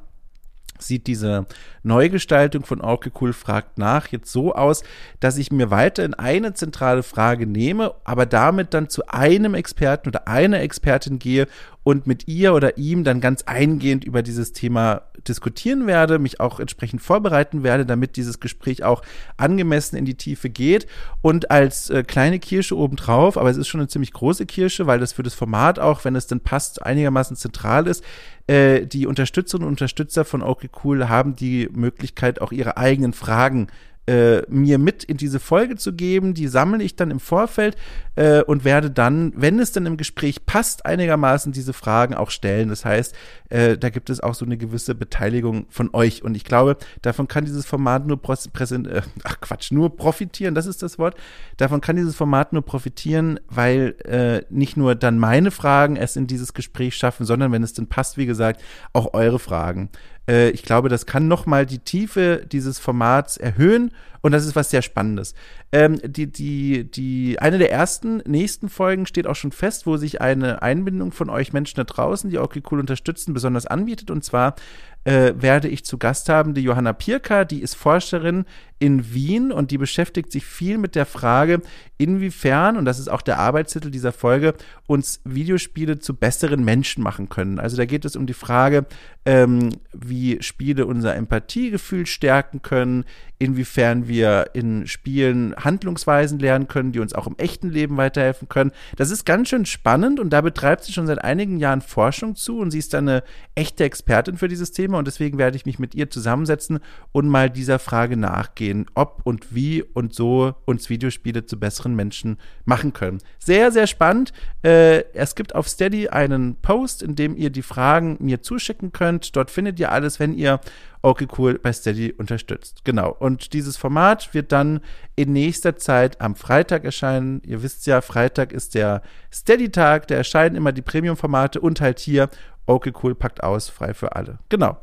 sieht 0.77 1.07
diese 1.07 1.45
Neugestaltung 1.83 2.63
von 2.63 2.79
Orke 2.79 3.11
Cool 3.19 3.33
fragt 3.33 3.77
nach 3.77 4.07
jetzt 4.07 4.31
so 4.31 4.53
aus, 4.53 4.83
dass 5.19 5.37
ich 5.37 5.51
mir 5.51 5.71
weiterhin 5.71 6.13
eine 6.13 6.53
zentrale 6.53 7.03
Frage 7.03 7.47
nehme, 7.47 7.95
aber 8.05 8.25
damit 8.25 8.73
dann 8.73 8.87
zu 8.89 9.07
einem 9.07 9.55
Experten 9.55 10.09
oder 10.09 10.27
einer 10.27 10.61
Expertin 10.61 11.19
gehe 11.19 11.47
und 11.83 12.07
mit 12.07 12.27
ihr 12.27 12.53
oder 12.53 12.77
ihm 12.77 13.03
dann 13.03 13.21
ganz 13.21 13.43
eingehend 13.43 14.03
über 14.03 14.21
dieses 14.21 14.53
Thema 14.53 15.03
diskutieren 15.27 15.87
werde, 15.87 16.19
mich 16.19 16.39
auch 16.39 16.59
entsprechend 16.59 17.01
vorbereiten 17.01 17.63
werde, 17.63 17.85
damit 17.85 18.15
dieses 18.15 18.39
Gespräch 18.39 18.83
auch 18.83 19.01
angemessen 19.37 19.95
in 19.95 20.05
die 20.05 20.15
Tiefe 20.15 20.49
geht. 20.49 20.87
Und 21.21 21.51
als 21.51 21.89
äh, 21.89 22.03
kleine 22.03 22.39
Kirsche 22.39 22.77
obendrauf, 22.77 23.37
aber 23.37 23.49
es 23.49 23.57
ist 23.57 23.67
schon 23.67 23.81
eine 23.81 23.87
ziemlich 23.87 24.13
große 24.13 24.45
Kirsche, 24.45 24.87
weil 24.87 24.99
das 24.99 25.13
für 25.13 25.23
das 25.23 25.33
Format 25.33 25.79
auch, 25.79 26.05
wenn 26.05 26.15
es 26.15 26.27
denn 26.27 26.41
passt, 26.41 26.85
einigermaßen 26.85 27.35
zentral 27.35 27.87
ist, 27.87 28.03
äh, 28.47 28.85
die 28.85 29.07
Unterstützerinnen 29.07 29.67
und 29.67 29.73
Unterstützer 29.73 30.25
von 30.25 30.41
OK 30.41 30.69
Cool 30.83 31.07
haben 31.07 31.35
die 31.35 31.69
Möglichkeit, 31.71 32.41
auch 32.41 32.51
ihre 32.51 32.77
eigenen 32.77 33.13
Fragen 33.13 33.67
äh, 34.07 34.41
mir 34.49 34.79
mit 34.79 35.03
in 35.03 35.17
diese 35.17 35.39
Folge 35.39 35.75
zu 35.75 35.93
geben. 35.93 36.33
Die 36.33 36.47
sammle 36.47 36.83
ich 36.83 36.95
dann 36.95 37.11
im 37.11 37.19
Vorfeld 37.19 37.77
äh, 38.15 38.41
und 38.41 38.63
werde 38.63 38.89
dann, 38.89 39.33
wenn 39.35 39.59
es 39.59 39.71
dann 39.71 39.85
im 39.85 39.97
Gespräch 39.97 40.45
passt, 40.45 40.85
einigermaßen 40.85 41.51
diese 41.51 41.73
Fragen 41.73 42.15
auch 42.15 42.31
stellen. 42.31 42.69
Das 42.69 42.85
heißt, 42.85 43.15
äh, 43.49 43.77
da 43.77 43.89
gibt 43.89 44.09
es 44.09 44.19
auch 44.19 44.33
so 44.33 44.45
eine 44.45 44.57
gewisse 44.57 44.95
Beteiligung 44.95 45.67
von 45.69 45.89
euch. 45.93 46.23
Und 46.23 46.35
ich 46.35 46.43
glaube, 46.43 46.77
davon 47.01 47.27
kann 47.27 47.45
dieses 47.45 47.65
Format 47.65 48.07
nur 48.07 48.19
präsent, 48.21 48.87
äh, 48.87 49.01
ach 49.23 49.41
Quatsch, 49.41 49.71
nur 49.71 49.95
profitieren, 49.95 50.55
das 50.55 50.65
ist 50.65 50.81
das 50.81 50.97
Wort. 50.97 51.15
Davon 51.57 51.81
kann 51.81 51.95
dieses 51.95 52.15
Format 52.15 52.51
nur 52.51 52.63
profitieren, 52.63 53.39
weil 53.47 53.95
äh, 54.05 54.41
nicht 54.49 54.75
nur 54.75 54.95
dann 54.95 55.19
meine 55.19 55.51
Fragen 55.51 55.95
es 55.95 56.15
in 56.15 56.27
dieses 56.27 56.53
Gespräch 56.53 56.95
schaffen, 56.95 57.25
sondern 57.25 57.51
wenn 57.51 57.63
es 57.63 57.73
denn 57.73 57.87
passt, 57.87 58.17
wie 58.17 58.25
gesagt, 58.25 58.61
auch 58.93 59.13
eure 59.13 59.39
Fragen. 59.39 59.89
Äh, 60.29 60.51
ich 60.51 60.63
glaube, 60.63 60.87
das 60.87 61.05
kann 61.05 61.27
nochmal 61.27 61.65
die 61.65 61.79
Tiefe 61.79 62.45
dieses 62.49 62.79
Formats 62.79 63.35
erhöhen 63.37 63.91
und 64.21 64.31
das 64.31 64.45
ist 64.45 64.55
was 64.55 64.69
sehr 64.69 64.81
Spannendes. 64.81 65.33
Ähm, 65.71 65.99
die, 66.03 66.27
die, 66.27 66.89
die, 66.89 67.39
eine 67.39 67.57
der 67.57 67.71
ersten 67.71 68.17
nächsten 68.25 68.69
Folgen 68.69 69.05
steht 69.05 69.27
auch 69.27 69.35
schon 69.35 69.51
fest, 69.51 69.85
wo 69.85 69.97
sich 69.97 70.21
eine 70.21 70.61
Einbindung 70.61 71.11
von 71.11 71.29
euch 71.29 71.53
Menschen 71.53 71.77
da 71.77 71.83
draußen, 71.83 72.29
die 72.29 72.37
okay 72.37 72.61
cool 72.71 72.79
unterstützen, 72.79 73.33
besonders 73.33 73.65
anbietet. 73.65 74.11
Und 74.11 74.23
zwar 74.23 74.55
äh, 75.03 75.33
werde 75.35 75.67
ich 75.67 75.85
zu 75.85 75.97
Gast 75.97 76.29
haben 76.29 76.53
die 76.53 76.61
Johanna 76.61 76.93
Pirka, 76.93 77.45
die 77.45 77.61
ist 77.61 77.75
Forscherin 77.75 78.45
in 78.79 79.13
Wien 79.13 79.51
und 79.51 79.71
die 79.71 79.77
beschäftigt 79.77 80.31
sich 80.31 80.45
viel 80.45 80.77
mit 80.77 80.95
der 80.95 81.05
Frage, 81.05 81.61
inwiefern, 81.97 82.77
und 82.77 82.85
das 82.85 82.99
ist 82.99 83.09
auch 83.09 83.21
der 83.21 83.39
Arbeitstitel 83.39 83.91
dieser 83.91 84.13
Folge, 84.13 84.53
uns 84.87 85.21
Videospiele 85.25 85.99
zu 85.99 86.15
besseren 86.15 86.63
Menschen 86.63 87.03
machen 87.03 87.27
können. 87.29 87.59
Also 87.59 87.75
da 87.75 87.85
geht 87.85 88.05
es 88.05 88.15
um 88.15 88.25
die 88.25 88.33
Frage, 88.33 88.85
ähm, 89.25 89.69
wie 89.93 90.41
Spiele 90.41 90.85
unser 90.85 91.15
Empathiegefühl 91.15 92.05
stärken 92.05 92.61
können, 92.61 93.03
inwiefern 93.39 94.09
wir 94.09 94.51
in 94.53 94.85
Spielen 94.85 95.55
Handlungsweisen 95.55 96.39
lernen 96.39 96.67
können, 96.67 96.91
die 96.91 96.99
uns 96.99 97.13
auch 97.13 97.25
im 97.25 97.37
echten 97.37 97.69
Leben 97.69 97.95
weiterhelfen 97.95 98.49
können. 98.49 98.71
Das 98.97 99.11
ist 99.11 99.25
ganz 99.25 99.47
schön 99.47 99.65
spannend 99.65 100.19
und 100.19 100.31
da 100.31 100.41
betreibt 100.41 100.83
sie 100.83 100.91
schon 100.91 101.07
seit 101.07 101.23
einigen 101.23 101.57
Jahren 101.57 101.79
Forschung 101.79 102.35
zu 102.35 102.59
und 102.59 102.71
sie 102.71 102.79
ist 102.79 102.93
eine 102.93 103.23
echte 103.55 103.85
Expertin 103.85 104.37
für 104.37 104.49
dieses 104.49 104.73
Thema 104.73 104.97
und 104.97 105.07
deswegen 105.07 105.37
werde 105.37 105.55
ich 105.55 105.65
mich 105.65 105.79
mit 105.79 105.95
ihr 105.95 106.09
zusammensetzen 106.09 106.79
und 107.13 107.29
mal 107.29 107.49
dieser 107.49 107.79
Frage 107.79 108.17
nachgehen, 108.17 108.87
ob 108.93 109.21
und 109.23 109.55
wie 109.55 109.83
und 109.83 110.13
so 110.13 110.55
uns 110.65 110.89
Videospiele 110.89 111.45
zu 111.45 111.57
besseren 111.57 111.95
Menschen 111.95 112.37
machen 112.65 112.91
können. 112.91 113.19
Sehr, 113.39 113.71
sehr 113.71 113.87
spannend. 113.87 114.33
Äh, 114.63 115.05
es 115.13 115.35
gibt 115.35 115.55
auf 115.55 115.69
Steady 115.69 116.09
einen 116.09 116.57
Post, 116.57 117.01
in 117.01 117.15
dem 117.15 117.37
ihr 117.37 117.51
die 117.51 117.61
Fragen 117.61 118.17
mir 118.19 118.41
zuschicken 118.41 118.91
könnt. 118.91 119.37
Dort 119.37 119.49
findet 119.49 119.79
ihr 119.79 119.93
alles, 119.93 120.19
wenn 120.19 120.33
ihr 120.33 120.59
okay 121.01 121.27
cool 121.37 121.59
bei 121.59 121.71
Steady 121.71 122.13
unterstützt. 122.17 122.83
Genau. 122.83 123.15
Und 123.17 123.53
dieses 123.53 123.77
Format 123.77 124.33
wird 124.33 124.51
dann 124.51 124.81
in 125.15 125.33
nächster 125.33 125.75
Zeit 125.77 126.19
am 126.21 126.35
Freitag 126.35 126.83
erscheinen. 126.83 127.41
Ihr 127.45 127.63
wisst 127.63 127.85
ja, 127.87 128.01
Freitag 128.01 128.51
ist 128.51 128.75
der 128.75 129.01
Steady-Tag, 129.31 130.07
da 130.07 130.15
erscheinen 130.15 130.55
immer 130.55 130.71
die 130.71 130.81
Premium-Formate 130.81 131.61
und 131.61 131.81
halt 131.81 131.99
hier 131.99 132.29
okay 132.65 132.93
cool 133.03 133.15
packt 133.15 133.43
aus, 133.43 133.69
frei 133.69 133.93
für 133.93 134.15
alle. 134.15 134.39
Genau. 134.49 134.77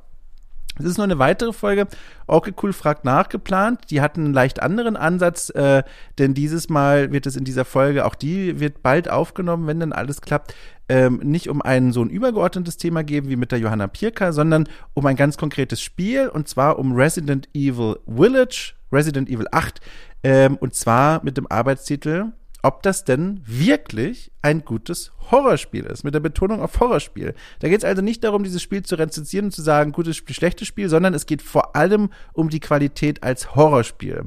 Es 0.79 0.85
ist 0.85 0.99
nur 0.99 1.05
eine 1.05 1.19
weitere 1.19 1.53
Folge. 1.53 1.87
Okay, 2.27 2.53
cool, 2.63 2.73
fragt 2.73 3.05
nach 3.05 3.29
geplant. 3.29 3.91
Die 3.91 4.01
hatten 4.01 4.25
einen 4.25 4.35
leicht 4.35 4.63
anderen 4.63 4.97
Ansatz, 4.97 5.51
äh, 5.51 5.83
denn 6.19 6.35
dieses 6.35 6.69
Mal 6.69 7.13
wird 7.13 7.27
es 7.27 7.37
in 7.37 7.45
dieser 7.45 7.65
Folge, 7.65 8.05
auch 8.05 8.15
die 8.15 8.61
wird 8.61 8.83
bald 8.83 9.09
aufgenommen, 9.09 9.67
wenn 9.67 9.81
dann 9.81 9.93
alles 9.93 10.21
klappt, 10.21 10.55
ähm, 10.89 11.21
nicht 11.23 11.49
um 11.49 11.63
ein 11.63 11.93
so 11.93 12.03
ein 12.03 12.11
übergeordnetes 12.11 12.77
Thema 12.77 13.03
geben 13.03 13.29
wie 13.29 13.37
mit 13.37 13.53
der 13.53 13.59
Johanna 13.59 13.87
Pirka, 13.87 14.33
sondern 14.33 14.69
um 14.95 15.07
ein 15.07 15.17
ganz 15.17 15.37
konkretes 15.37 15.81
Spiel 15.81 16.29
und 16.29 16.49
zwar 16.49 16.79
um 16.79 16.95
Resident 16.95 17.49
Evil 17.55 17.97
Village, 18.07 18.75
Resident 18.93 19.29
Evil 19.29 19.47
8, 19.51 19.81
ähm, 20.23 20.57
und 20.57 20.75
zwar 20.75 21.25
mit 21.25 21.37
dem 21.37 21.51
Arbeitstitel 21.51 22.33
ob 22.67 22.83
das 22.83 23.05
denn 23.05 23.41
wirklich 23.47 24.33
ein 24.43 24.65
gutes 24.65 25.13
Horrorspiel 25.31 25.85
ist, 25.85 26.03
mit 26.03 26.15
der 26.15 26.21
Betonung 26.21 26.61
auf 26.61 26.81
Horrorspiel. 26.81 27.33
Da 27.61 27.69
geht 27.69 27.79
es 27.79 27.85
also 27.85 28.03
nicht 28.03 28.25
darum, 28.25 28.43
dieses 28.43 28.61
Spiel 28.61 28.83
zu 28.83 28.97
rezensieren 28.97 29.47
und 29.47 29.53
zu 29.53 29.63
sagen, 29.63 29.93
gutes 29.93 30.17
Spiel, 30.17 30.35
schlechtes 30.35 30.67
Spiel, 30.67 30.89
sondern 30.89 31.15
es 31.15 31.27
geht 31.27 31.43
vor 31.43 31.77
allem 31.77 32.11
um 32.33 32.51
die 32.51 32.59
Qualität 32.59 33.23
als 33.23 33.55
Horrorspiel. 33.55 34.25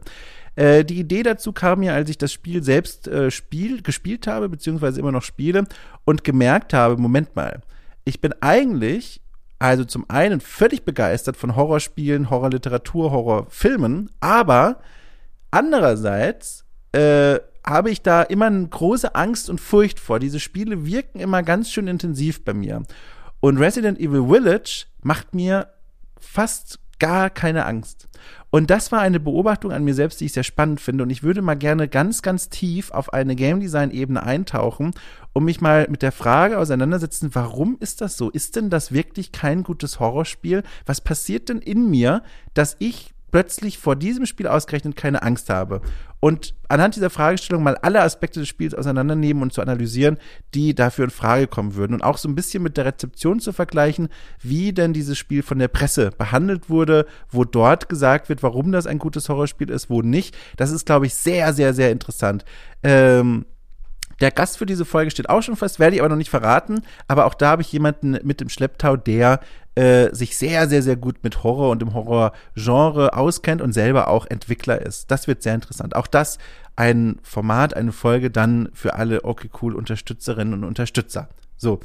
Äh, 0.55 0.86
die 0.86 1.00
Idee 1.00 1.24
dazu 1.24 1.51
kam 1.51 1.79
mir, 1.79 1.93
als 1.93 2.10
ich 2.10 2.17
das 2.17 2.31
Spiel 2.31 2.63
selbst 2.63 3.10
äh, 3.10 3.29
spiel, 3.29 3.81
gespielt 3.81 4.25
habe, 4.25 4.48
beziehungsweise 4.48 5.01
immer 5.01 5.12
noch 5.12 5.24
spiele 5.24 5.65
und 6.05 6.24
gemerkt 6.24 6.74
habe, 6.74 6.96
Moment 6.96 7.36
mal, 7.36 7.60
ich 8.05 8.22
bin 8.22 8.34
eigentlich 8.39 9.19
also 9.62 9.84
zum 9.84 10.05
einen 10.10 10.39
völlig 10.39 10.86
begeistert 10.86 11.36
von 11.36 11.58
Horrorspielen, 11.58 12.29
Horrorliteratur, 12.29 13.12
Horrorfilmen, 13.12 14.10
aber 14.22 14.79
andererseits 15.51 16.63
äh, 16.93 17.39
habe 17.66 17.89
ich 17.89 18.01
da 18.01 18.24
immer 18.24 18.48
eine 18.48 18.68
große 18.68 19.16
Angst 19.16 19.50
und 19.50 19.60
Furcht 19.60 20.00
vor. 20.00 20.20
Diese 20.20 20.39
Spiele 20.39 20.86
wirken 20.86 21.20
immer 21.20 21.44
ganz 21.44 21.70
schön 21.72 21.88
intensiv 21.88 22.44
bei 22.44 22.54
mir. 22.54 22.84
Und 23.39 23.58
Resident 23.58 24.00
Evil 24.00 24.28
Village 24.28 24.86
macht 25.01 25.34
mir 25.34 25.68
fast 26.20 26.80
gar 27.00 27.30
keine 27.30 27.66
Angst. 27.66 28.08
Und 28.51 28.70
das 28.70 28.92
war 28.92 29.00
eine 29.00 29.20
Beobachtung 29.20 29.72
an 29.72 29.84
mir 29.84 29.94
selbst, 29.94 30.20
die 30.20 30.25
ich 30.25 30.34
sehr 30.34 30.44
spannend 30.44 30.82
finde. 30.82 31.04
Und 31.04 31.10
ich 31.10 31.24
würde 31.24 31.42
mal 31.42 31.56
gerne 31.56 31.88
ganz, 31.88 32.22
ganz 32.22 32.50
tief 32.50 32.92
auf 32.92 33.13
eine 33.13 33.36
Game 33.36 33.60
Design 33.60 33.92
Ebene 33.92 34.24
eintauchen 34.24 34.94
und 35.34 35.46
mich 35.46 35.62
mal 35.62 35.88
mit 35.89 36.01
der 36.01 36.12
Frage 36.12 36.58
auseinandersetzen, 36.58 37.30
warum 37.34 37.78
ist 37.80 38.01
das 38.01 38.18
so? 38.18 38.30
Ist 38.30 38.56
denn 38.56 38.70
das 38.70 38.92
wirklich 38.92 39.32
kein 39.32 39.63
gutes 39.63 40.00
Horrorspiel? 40.00 40.63
Was 40.86 41.00
passiert 41.00 41.50
denn 41.50 41.60
in 41.60 41.89
mir, 41.89 42.24
dass 42.54 42.76
ich 42.80 43.13
plötzlich 43.32 43.78
vor 43.78 43.96
diesem 43.96 44.26
Spiel 44.26 44.48
ausgerechnet 44.48 44.96
keine 44.96 45.22
Angst 45.24 45.50
habe. 45.50 45.82
Und 46.20 46.54
anhand 46.68 46.96
dieser 46.96 47.10
Fragestellung 47.10 47.63
mal 47.63 47.78
alle 47.78 48.02
Aspekte 48.02 48.42
des 48.42 48.50
Spiels 48.50 48.74
auseinandernehmen 48.74 49.42
und 49.42 49.54
zu 49.54 49.62
analysieren, 49.62 50.18
die 50.54 50.76
dafür 50.76 51.06
in 51.06 51.12
Frage 51.12 51.48
kommen 51.48 51.76
würden. 51.76 51.94
Und 51.94 52.04
auch 52.04 52.18
so 52.18 52.28
ein 52.28 52.36
bisschen 52.36 52.62
mit 52.62 52.76
der 52.76 52.86
Rezeption 52.86 53.39
zu 53.39 53.54
vergleichen, 53.54 54.10
wie 54.42 54.74
denn 54.74 54.92
dieses 54.92 55.18
Spiel 55.18 55.44
von 55.44 55.60
der 55.60 55.70
Presse 55.70 56.12
behandelt 56.18 56.70
wurde, 56.70 57.06
wo 57.30 57.46
dort 57.46 57.88
gesagt 57.88 58.28
wird, 58.28 58.44
warum 58.44 58.72
das 58.72 58.86
ein 58.86 59.00
gutes 59.00 59.30
Horrorspiel 59.30 59.70
ist, 59.70 59.89
wo 59.89 60.02
nicht. 60.02 60.36
Das 60.58 60.72
ist, 60.72 60.86
glaube 60.86 61.06
ich, 61.06 61.13
sehr, 61.13 61.54
sehr, 61.54 61.74
sehr 61.74 61.92
interessant. 61.92 62.44
Ähm, 62.84 63.46
der 64.21 64.32
Gast 64.32 64.58
für 64.58 64.65
diese 64.65 64.86
Folge 64.86 65.12
steht 65.12 65.29
auch 65.29 65.41
schon 65.41 65.55
fest, 65.55 65.79
werde 65.79 65.95
ich 65.95 66.01
aber 66.01 66.10
noch 66.10 66.15
nicht 66.15 66.29
verraten. 66.29 66.82
Aber 67.08 67.25
auch 67.25 67.34
da 67.34 67.49
habe 67.49 67.62
ich 67.62 67.71
jemanden 67.71 68.17
mit 68.23 68.41
dem 68.41 68.49
Schlepptau, 68.49 68.97
der 68.97 69.39
äh, 69.75 70.13
sich 70.13 70.38
sehr, 70.38 70.67
sehr, 70.67 70.82
sehr 70.82 70.95
gut 70.95 71.23
mit 71.23 71.43
Horror 71.43 71.69
und 71.69 71.82
dem 71.82 71.93
Horrorgenre 71.93 73.13
auskennt 73.13 73.62
und 73.62 73.71
selber 73.71 74.08
auch 74.10 74.25
Entwickler 74.25 74.82
ist. 74.82 75.10
Das 75.10 75.27
wird 75.27 75.41
sehr 75.41 75.55
interessant. 75.55 75.95
Auch 75.95 76.08
das 76.08 76.38
ein 76.75 77.19
Format, 77.23 77.73
eine 77.75 77.91
Folge 77.91 78.32
dann 78.32 78.69
für 78.73 78.95
alle 78.95 79.23
okay 79.23 79.49
cool 79.62 79.75
Unterstützerinnen 79.75 80.53
und 80.53 80.63
Unterstützer. 80.63 81.29
So, 81.58 81.79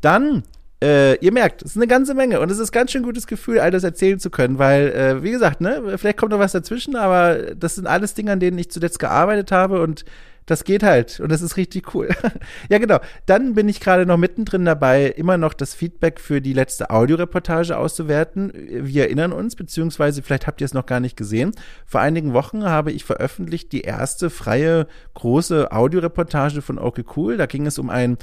dann 0.00 0.44
äh, 0.82 1.14
ihr 1.16 1.32
merkt, 1.32 1.62
es 1.62 1.72
ist 1.72 1.76
eine 1.76 1.86
ganze 1.86 2.14
Menge 2.14 2.40
und 2.40 2.50
es 2.50 2.58
ist 2.58 2.72
ganz 2.72 2.90
schön 2.92 3.02
gutes 3.02 3.26
Gefühl, 3.26 3.60
all 3.60 3.70
das 3.70 3.84
erzählen 3.84 4.18
zu 4.18 4.30
können, 4.30 4.58
weil, 4.58 4.88
äh, 4.88 5.22
wie 5.22 5.30
gesagt, 5.30 5.60
ne, 5.60 5.96
vielleicht 5.96 6.18
kommt 6.18 6.32
noch 6.32 6.38
was 6.38 6.52
dazwischen, 6.52 6.96
aber 6.96 7.54
das 7.54 7.76
sind 7.76 7.86
alles 7.86 8.14
Dinge, 8.14 8.32
an 8.32 8.40
denen 8.40 8.58
ich 8.58 8.70
zuletzt 8.70 8.98
gearbeitet 8.98 9.52
habe 9.52 9.80
und 9.80 10.04
das 10.46 10.62
geht 10.62 10.84
halt 10.84 11.18
und 11.18 11.30
das 11.30 11.42
ist 11.42 11.56
richtig 11.56 11.92
cool. 11.94 12.08
ja, 12.68 12.78
genau. 12.78 13.00
Dann 13.26 13.54
bin 13.54 13.68
ich 13.68 13.80
gerade 13.80 14.06
noch 14.06 14.16
mittendrin 14.16 14.64
dabei, 14.64 15.06
immer 15.06 15.36
noch 15.36 15.52
das 15.52 15.74
Feedback 15.74 16.20
für 16.20 16.40
die 16.40 16.52
letzte 16.52 16.90
Audioreportage 16.90 17.76
auszuwerten. 17.76 18.52
Wir 18.54 19.04
erinnern 19.04 19.32
uns, 19.32 19.56
beziehungsweise 19.56 20.22
vielleicht 20.22 20.46
habt 20.46 20.60
ihr 20.60 20.64
es 20.64 20.74
noch 20.74 20.86
gar 20.86 21.00
nicht 21.00 21.16
gesehen. 21.16 21.50
Vor 21.84 22.00
einigen 22.00 22.32
Wochen 22.32 22.64
habe 22.64 22.92
ich 22.92 23.04
veröffentlicht 23.04 23.72
die 23.72 23.80
erste 23.80 24.30
freie 24.30 24.86
große 25.14 25.72
Audioreportage 25.72 26.62
von 26.62 26.78
Okay 26.78 27.04
Cool. 27.16 27.36
Da 27.36 27.46
ging 27.46 27.66
es 27.66 27.78
um 27.78 27.90
ein 27.90 28.16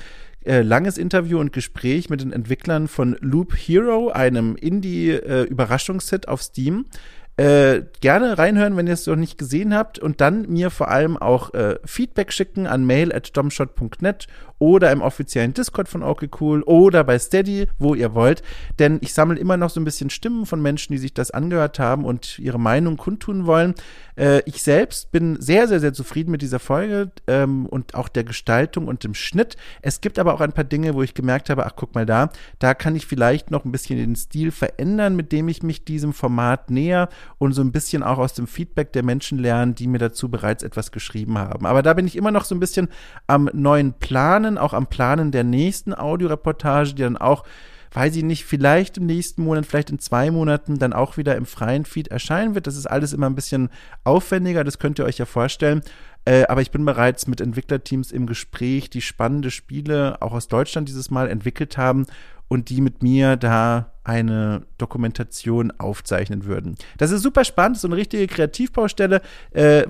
äh, 0.45 0.61
langes 0.61 0.97
Interview 0.97 1.39
und 1.39 1.53
Gespräch 1.53 2.09
mit 2.09 2.21
den 2.21 2.31
Entwicklern 2.33 2.87
von 2.87 3.17
Loop 3.21 3.53
Hero, 3.55 4.09
einem 4.09 4.55
Indie-Überraschungshit 4.55 6.25
äh, 6.25 6.27
auf 6.27 6.41
Steam. 6.41 6.85
Äh, 7.35 7.85
gerne 7.99 8.37
reinhören, 8.37 8.77
wenn 8.77 8.85
ihr 8.85 8.93
es 8.93 9.07
noch 9.07 9.15
nicht 9.15 9.39
gesehen 9.39 9.73
habt 9.73 9.97
und 9.97 10.21
dann 10.21 10.47
mir 10.49 10.69
vor 10.69 10.89
allem 10.89 11.17
auch 11.17 11.51
äh, 11.55 11.79
Feedback 11.83 12.31
schicken 12.31 12.67
an 12.67 12.85
mail 12.85 13.11
at 13.11 13.35
domshot.net 13.35 14.27
oder 14.59 14.91
im 14.91 15.01
offiziellen 15.01 15.53
Discord 15.53 15.89
von 15.89 16.03
okay 16.03 16.29
oder 16.65 17.03
bei 17.03 17.19
Steady, 17.19 17.67
wo 17.79 17.95
ihr 17.95 18.13
wollt, 18.13 18.43
denn 18.79 18.99
ich 19.01 19.13
sammle 19.13 19.37
immer 19.37 19.57
noch 19.57 19.69
so 19.69 19.81
ein 19.81 19.83
bisschen 19.83 20.09
Stimmen 20.09 20.45
von 20.45 20.61
Menschen, 20.61 20.93
die 20.93 20.99
sich 20.99 21.13
das 21.13 21.31
angehört 21.31 21.79
haben 21.79 22.05
und 22.05 22.39
ihre 22.39 22.59
Meinung 22.59 22.95
kundtun 22.95 23.45
wollen. 23.45 23.73
Äh, 24.15 24.41
ich 24.45 24.63
selbst 24.63 25.11
bin 25.11 25.41
sehr, 25.41 25.67
sehr, 25.67 25.81
sehr 25.81 25.91
zufrieden 25.91 26.31
mit 26.31 26.41
dieser 26.41 26.59
Folge 26.59 27.11
ähm, 27.27 27.65
und 27.65 27.95
auch 27.95 28.07
der 28.07 28.23
Gestaltung 28.23 28.87
und 28.87 29.03
dem 29.03 29.15
Schnitt. 29.15 29.57
Es 29.81 29.99
gibt 29.99 30.17
aber 30.17 30.33
auch 30.33 30.41
ein 30.41 30.53
paar 30.53 30.63
Dinge, 30.63 30.93
wo 30.93 31.01
ich 31.01 31.13
gemerkt 31.13 31.49
habe, 31.49 31.65
ach 31.65 31.73
guck 31.75 31.93
mal 31.93 32.05
da, 32.05 32.29
da 32.59 32.73
kann 32.73 32.95
ich 32.95 33.05
vielleicht 33.05 33.51
noch 33.51 33.65
ein 33.65 33.71
bisschen 33.71 33.97
den 33.97 34.15
Stil 34.15 34.51
verändern, 34.51 35.15
mit 35.15 35.33
dem 35.33 35.49
ich 35.49 35.61
mich 35.61 35.83
diesem 35.83 36.13
Format 36.13 36.69
näher 36.69 37.09
und 37.37 37.53
so 37.53 37.61
ein 37.61 37.71
bisschen 37.71 38.03
auch 38.03 38.17
aus 38.17 38.33
dem 38.33 38.47
Feedback 38.47 38.93
der 38.93 39.03
Menschen 39.03 39.39
lernen, 39.39 39.75
die 39.75 39.87
mir 39.87 39.99
dazu 39.99 40.29
bereits 40.29 40.63
etwas 40.63 40.91
geschrieben 40.91 41.37
haben. 41.37 41.65
Aber 41.65 41.81
da 41.81 41.93
bin 41.93 42.07
ich 42.07 42.15
immer 42.15 42.31
noch 42.31 42.45
so 42.45 42.55
ein 42.55 42.59
bisschen 42.59 42.89
am 43.27 43.49
neuen 43.53 43.93
Planen, 43.93 44.57
auch 44.57 44.73
am 44.73 44.87
Planen 44.87 45.31
der 45.31 45.43
nächsten 45.43 45.93
Audioreportage, 45.93 46.93
die 46.93 47.03
dann 47.03 47.17
auch 47.17 47.43
weiß 47.93 48.15
ich 48.15 48.23
nicht, 48.23 48.45
vielleicht 48.45 48.97
im 48.97 49.05
nächsten 49.05 49.43
Monat, 49.43 49.65
vielleicht 49.65 49.91
in 49.91 49.99
zwei 49.99 50.31
Monaten 50.31 50.79
dann 50.79 50.93
auch 50.93 51.17
wieder 51.17 51.35
im 51.35 51.45
freien 51.45 51.85
Feed 51.85 52.07
erscheinen 52.07 52.55
wird. 52.55 52.67
Das 52.67 52.75
ist 52.75 52.87
alles 52.87 53.13
immer 53.13 53.29
ein 53.29 53.35
bisschen 53.35 53.69
aufwendiger, 54.03 54.63
das 54.63 54.79
könnt 54.79 54.99
ihr 54.99 55.05
euch 55.05 55.19
ja 55.19 55.25
vorstellen. 55.25 55.81
Äh, 56.25 56.45
aber 56.47 56.61
ich 56.61 56.71
bin 56.71 56.85
bereits 56.85 57.27
mit 57.27 57.41
Entwicklerteams 57.41 58.11
im 58.11 58.25
Gespräch, 58.27 58.89
die 58.89 59.01
spannende 59.01 59.51
Spiele 59.51 60.21
auch 60.21 60.33
aus 60.33 60.47
Deutschland 60.47 60.87
dieses 60.87 61.11
Mal 61.11 61.29
entwickelt 61.29 61.77
haben 61.77 62.05
und 62.53 62.69
die 62.69 62.81
mit 62.81 63.01
mir 63.01 63.35
da 63.35 63.89
eine 64.03 64.61
Dokumentation 64.77 65.71
aufzeichnen 65.79 66.45
würden. 66.45 66.75
Das 66.99 67.09
ist 67.09 67.23
super 67.23 67.45
spannend, 67.45 67.79
so 67.79 67.87
eine 67.87 67.97
richtige 67.97 68.27
Kreativbaustelle, 68.27 69.21
äh, 69.53 69.85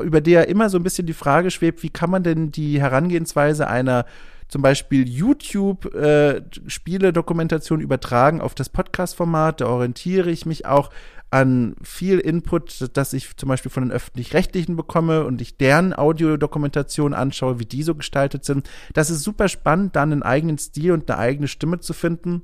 über 0.00 0.20
der 0.20 0.48
immer 0.48 0.70
so 0.70 0.78
ein 0.78 0.84
bisschen 0.84 1.06
die 1.06 1.12
Frage 1.12 1.50
schwebt, 1.50 1.82
wie 1.82 1.90
kann 1.90 2.10
man 2.10 2.22
denn 2.22 2.52
die 2.52 2.80
Herangehensweise 2.80 3.66
einer 3.66 4.06
zum 4.54 4.62
Beispiel 4.62 5.06
YouTube-Spiele-Dokumentation 5.08 7.80
äh, 7.80 7.82
übertragen 7.82 8.40
auf 8.40 8.54
das 8.54 8.68
Podcast-Format. 8.68 9.60
Da 9.60 9.66
orientiere 9.66 10.30
ich 10.30 10.46
mich 10.46 10.64
auch 10.64 10.90
an 11.32 11.74
viel 11.82 12.20
Input, 12.20 12.96
das 12.96 13.14
ich 13.14 13.36
zum 13.36 13.48
Beispiel 13.48 13.72
von 13.72 13.82
den 13.82 13.90
öffentlich-rechtlichen 13.90 14.76
bekomme 14.76 15.24
und 15.24 15.40
ich 15.40 15.56
deren 15.56 15.92
Audiodokumentation 15.92 17.14
anschaue, 17.14 17.58
wie 17.58 17.66
die 17.66 17.82
so 17.82 17.96
gestaltet 17.96 18.44
sind. 18.44 18.70
Das 18.92 19.10
ist 19.10 19.24
super 19.24 19.48
spannend, 19.48 19.96
da 19.96 20.04
einen 20.04 20.22
eigenen 20.22 20.58
Stil 20.58 20.92
und 20.92 21.10
eine 21.10 21.18
eigene 21.18 21.48
Stimme 21.48 21.80
zu 21.80 21.92
finden. 21.92 22.42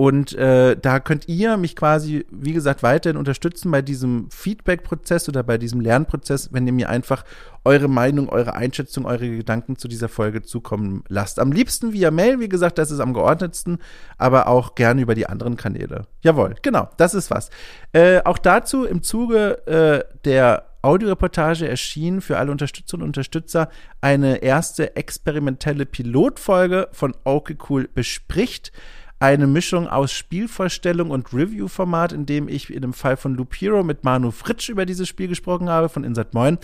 Und 0.00 0.32
äh, 0.32 0.78
da 0.80 0.98
könnt 0.98 1.28
ihr 1.28 1.58
mich 1.58 1.76
quasi, 1.76 2.24
wie 2.30 2.54
gesagt, 2.54 2.82
weiterhin 2.82 3.18
unterstützen 3.18 3.70
bei 3.70 3.82
diesem 3.82 4.30
Feedback-Prozess 4.30 5.28
oder 5.28 5.42
bei 5.42 5.58
diesem 5.58 5.82
Lernprozess, 5.82 6.54
wenn 6.54 6.66
ihr 6.66 6.72
mir 6.72 6.88
einfach 6.88 7.22
eure 7.66 7.86
Meinung, 7.86 8.30
eure 8.30 8.54
Einschätzung, 8.54 9.04
eure 9.04 9.28
Gedanken 9.28 9.76
zu 9.76 9.88
dieser 9.88 10.08
Folge 10.08 10.40
zukommen 10.40 11.04
lasst. 11.08 11.38
Am 11.38 11.52
liebsten 11.52 11.92
via 11.92 12.10
Mail, 12.10 12.40
wie 12.40 12.48
gesagt, 12.48 12.78
das 12.78 12.90
ist 12.90 13.00
am 13.00 13.12
geordnetsten, 13.12 13.76
aber 14.16 14.48
auch 14.48 14.74
gerne 14.74 15.02
über 15.02 15.14
die 15.14 15.26
anderen 15.26 15.58
Kanäle. 15.58 16.06
Jawohl, 16.22 16.54
genau, 16.62 16.88
das 16.96 17.12
ist 17.12 17.30
was. 17.30 17.50
Äh, 17.92 18.22
auch 18.24 18.38
dazu 18.38 18.86
im 18.86 19.02
Zuge 19.02 19.66
äh, 19.66 20.02
der 20.24 20.64
Audioreportage 20.80 21.68
erschien 21.68 22.22
für 22.22 22.38
alle 22.38 22.50
Unterstützerinnen 22.50 23.02
und 23.02 23.10
Unterstützer 23.10 23.68
eine 24.00 24.38
erste 24.38 24.96
experimentelle 24.96 25.84
Pilotfolge 25.84 26.88
von 26.92 27.14
Okay 27.24 27.58
Cool 27.68 27.86
bespricht 27.94 28.72
eine 29.20 29.46
Mischung 29.46 29.86
aus 29.86 30.12
Spielvorstellung 30.12 31.10
und 31.10 31.32
Review-Format, 31.32 32.12
in 32.12 32.26
dem 32.26 32.48
ich 32.48 32.72
in 32.72 32.80
dem 32.82 32.94
Fall 32.94 33.16
von 33.16 33.34
Loop 33.34 33.54
Hero 33.54 33.84
mit 33.84 34.02
Manu 34.02 34.30
Fritsch 34.30 34.70
über 34.70 34.86
dieses 34.86 35.08
Spiel 35.08 35.28
gesprochen 35.28 35.68
habe, 35.68 35.90
von 35.90 36.04
Insert 36.04 36.34
Moin. 36.34 36.58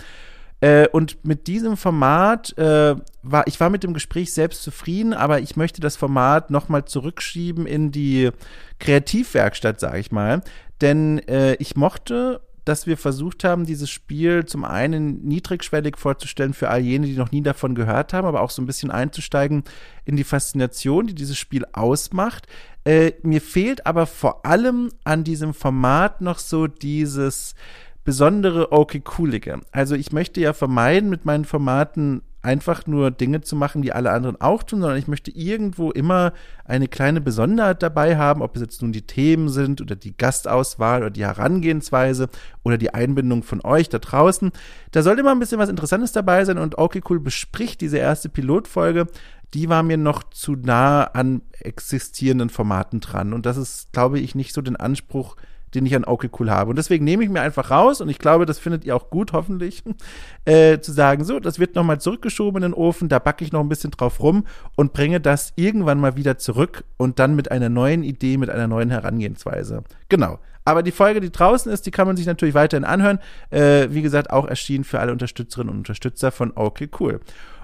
Äh, 0.59 0.87
und 0.87 1.23
mit 1.23 1.45
diesem 1.45 1.77
Format 1.77 2.57
äh, 2.57 2.95
war 3.21 3.45
ich 3.45 3.59
war 3.59 3.69
mit 3.69 3.83
dem 3.83 3.93
Gespräch 3.93 4.33
selbst 4.33 4.63
zufrieden, 4.63 5.13
aber 5.13 5.39
ich 5.39 5.55
möchte 5.55 5.81
das 5.81 5.95
Format 5.95 6.49
nochmal 6.49 6.85
zurückschieben 6.85 7.67
in 7.67 7.91
die 7.91 8.31
Kreativwerkstatt, 8.79 9.79
sage 9.79 9.99
ich 9.99 10.11
mal. 10.11 10.41
Denn 10.81 11.19
äh, 11.27 11.53
ich 11.55 11.75
mochte 11.75 12.41
dass 12.67 12.85
wir 12.85 12.97
versucht 12.97 13.43
haben, 13.43 13.65
dieses 13.65 13.89
Spiel 13.89 14.45
zum 14.45 14.65
einen 14.65 15.23
niedrigschwellig 15.25 15.97
vorzustellen 15.97 16.53
für 16.53 16.69
all 16.69 16.81
jene, 16.81 17.07
die 17.07 17.15
noch 17.15 17.31
nie 17.31 17.41
davon 17.41 17.75
gehört 17.75 18.13
haben, 18.13 18.27
aber 18.27 18.41
auch 18.41 18.49
so 18.49 18.61
ein 18.61 18.65
bisschen 18.65 18.91
einzusteigen 18.91 19.63
in 20.05 20.17
die 20.17 20.23
Faszination, 20.23 21.07
die 21.07 21.15
dieses 21.15 21.37
Spiel 21.37 21.65
ausmacht. 21.71 22.47
Äh, 22.83 23.13
mir 23.23 23.41
fehlt 23.41 23.85
aber 23.85 24.05
vor 24.05 24.45
allem 24.45 24.91
an 25.03 25.23
diesem 25.23 25.53
Format 25.53 26.21
noch 26.21 26.39
so 26.39 26.67
dieses 26.67 27.55
besondere 28.03 28.71
okay 28.71 29.01
coolige. 29.01 29.61
Also 29.71 29.95
ich 29.95 30.11
möchte 30.11 30.41
ja 30.41 30.53
vermeiden, 30.53 31.09
mit 31.09 31.25
meinen 31.25 31.45
Formaten 31.45 32.21
einfach 32.41 32.87
nur 32.87 33.11
Dinge 33.11 33.41
zu 33.41 33.55
machen, 33.55 33.81
die 33.81 33.91
alle 33.91 34.11
anderen 34.11 34.39
auch 34.39 34.63
tun, 34.63 34.81
sondern 34.81 34.97
ich 34.97 35.07
möchte 35.07 35.31
irgendwo 35.31 35.91
immer 35.91 36.33
eine 36.65 36.87
kleine 36.87 37.19
Besonderheit 37.19 37.83
dabei 37.83 38.17
haben, 38.17 38.41
ob 38.41 38.55
es 38.55 38.61
jetzt 38.61 38.81
nun 38.81 38.91
die 38.91 39.01
Themen 39.01 39.49
sind 39.49 39.81
oder 39.81 39.95
die 39.95 40.15
Gastauswahl 40.15 41.01
oder 41.01 41.09
die 41.09 41.25
Herangehensweise 41.25 42.29
oder 42.63 42.77
die 42.77 42.93
Einbindung 42.93 43.43
von 43.43 43.61
euch 43.63 43.89
da 43.89 43.99
draußen. 43.99 44.51
Da 44.91 45.01
sollte 45.01 45.21
immer 45.21 45.31
ein 45.31 45.39
bisschen 45.39 45.59
was 45.59 45.69
Interessantes 45.69 46.11
dabei 46.11 46.45
sein 46.45 46.57
und 46.57 46.77
okay 46.77 47.01
cool 47.09 47.19
bespricht 47.19 47.81
diese 47.81 47.97
erste 47.97 48.29
Pilotfolge. 48.29 49.07
Die 49.53 49.69
war 49.69 49.81
mir 49.81 49.97
noch 49.97 50.23
zu 50.23 50.55
nah 50.55 51.05
an 51.05 51.41
existierenden 51.59 52.49
Formaten 52.49 52.99
dran 52.99 53.33
und 53.33 53.45
das 53.45 53.57
ist, 53.57 53.91
glaube 53.93 54.19
ich, 54.19 54.35
nicht 54.35 54.53
so 54.53 54.61
den 54.61 54.75
Anspruch, 54.75 55.37
den 55.75 55.85
ich 55.85 55.95
an 55.95 56.05
okay 56.05 56.29
cool 56.39 56.49
habe. 56.49 56.69
Und 56.69 56.77
deswegen 56.77 57.03
nehme 57.05 57.23
ich 57.23 57.29
mir 57.29 57.41
einfach 57.41 57.71
raus 57.71 58.01
und 58.01 58.09
ich 58.09 58.19
glaube, 58.19 58.45
das 58.45 58.59
findet 58.59 58.85
ihr 58.85 58.95
auch 58.95 59.09
gut, 59.09 59.33
hoffentlich, 59.33 59.83
äh, 60.45 60.79
zu 60.79 60.91
sagen, 60.91 61.23
so, 61.23 61.39
das 61.39 61.59
wird 61.59 61.75
nochmal 61.75 61.99
zurückgeschoben 61.99 62.63
in 62.63 62.71
den 62.71 62.73
Ofen, 62.73 63.09
da 63.09 63.19
backe 63.19 63.43
ich 63.43 63.51
noch 63.51 63.61
ein 63.61 63.69
bisschen 63.69 63.91
drauf 63.91 64.21
rum 64.21 64.45
und 64.75 64.93
bringe 64.93 65.19
das 65.19 65.53
irgendwann 65.55 65.99
mal 65.99 66.15
wieder 66.15 66.37
zurück 66.37 66.83
und 66.97 67.19
dann 67.19 67.35
mit 67.35 67.51
einer 67.51 67.69
neuen 67.69 68.03
Idee, 68.03 68.37
mit 68.37 68.49
einer 68.49 68.67
neuen 68.67 68.89
Herangehensweise. 68.89 69.83
Genau. 70.09 70.39
Aber 70.65 70.83
die 70.83 70.91
Folge, 70.91 71.21
die 71.21 71.31
draußen 71.31 71.71
ist, 71.71 71.85
die 71.85 71.91
kann 71.91 72.07
man 72.07 72.17
sich 72.17 72.25
natürlich 72.25 72.53
weiterhin 72.53 72.83
anhören. 72.83 73.19
Äh, 73.51 73.87
wie 73.91 74.01
gesagt, 74.01 74.31
auch 74.31 74.45
erschienen 74.45 74.83
für 74.83 74.99
alle 74.99 75.13
Unterstützerinnen 75.13 75.71
und 75.71 75.77
Unterstützer 75.77 76.29
von 76.29 76.51
Okay 76.55 76.89
Cool. 76.99 77.21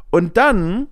Und 0.10 0.38
dann 0.38 0.88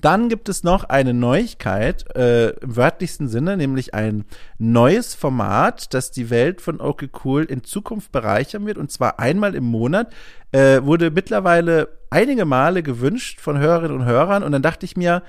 dann 0.00 0.28
gibt 0.28 0.48
es 0.50 0.62
noch 0.62 0.84
eine 0.84 1.14
Neuigkeit 1.14 2.14
äh, 2.14 2.50
im 2.50 2.76
wörtlichsten 2.76 3.28
Sinne, 3.28 3.56
nämlich 3.56 3.94
ein 3.94 4.24
neues 4.58 5.14
Format, 5.14 5.94
das 5.94 6.10
die 6.10 6.28
Welt 6.28 6.60
von 6.60 6.80
Okay 6.80 7.08
Cool 7.24 7.44
in 7.44 7.64
Zukunft 7.64 8.12
bereichern 8.12 8.66
wird. 8.66 8.76
Und 8.76 8.92
zwar 8.92 9.18
einmal 9.18 9.54
im 9.54 9.64
Monat. 9.64 10.12
Äh, 10.52 10.82
wurde 10.84 11.10
mittlerweile 11.10 11.88
einige 12.10 12.44
Male 12.44 12.82
gewünscht 12.82 13.40
von 13.40 13.58
Hörerinnen 13.58 14.00
und 14.00 14.04
Hörern. 14.04 14.42
Und 14.42 14.52
dann 14.52 14.62
dachte 14.62 14.84
ich 14.84 14.96
mir, 14.96 15.22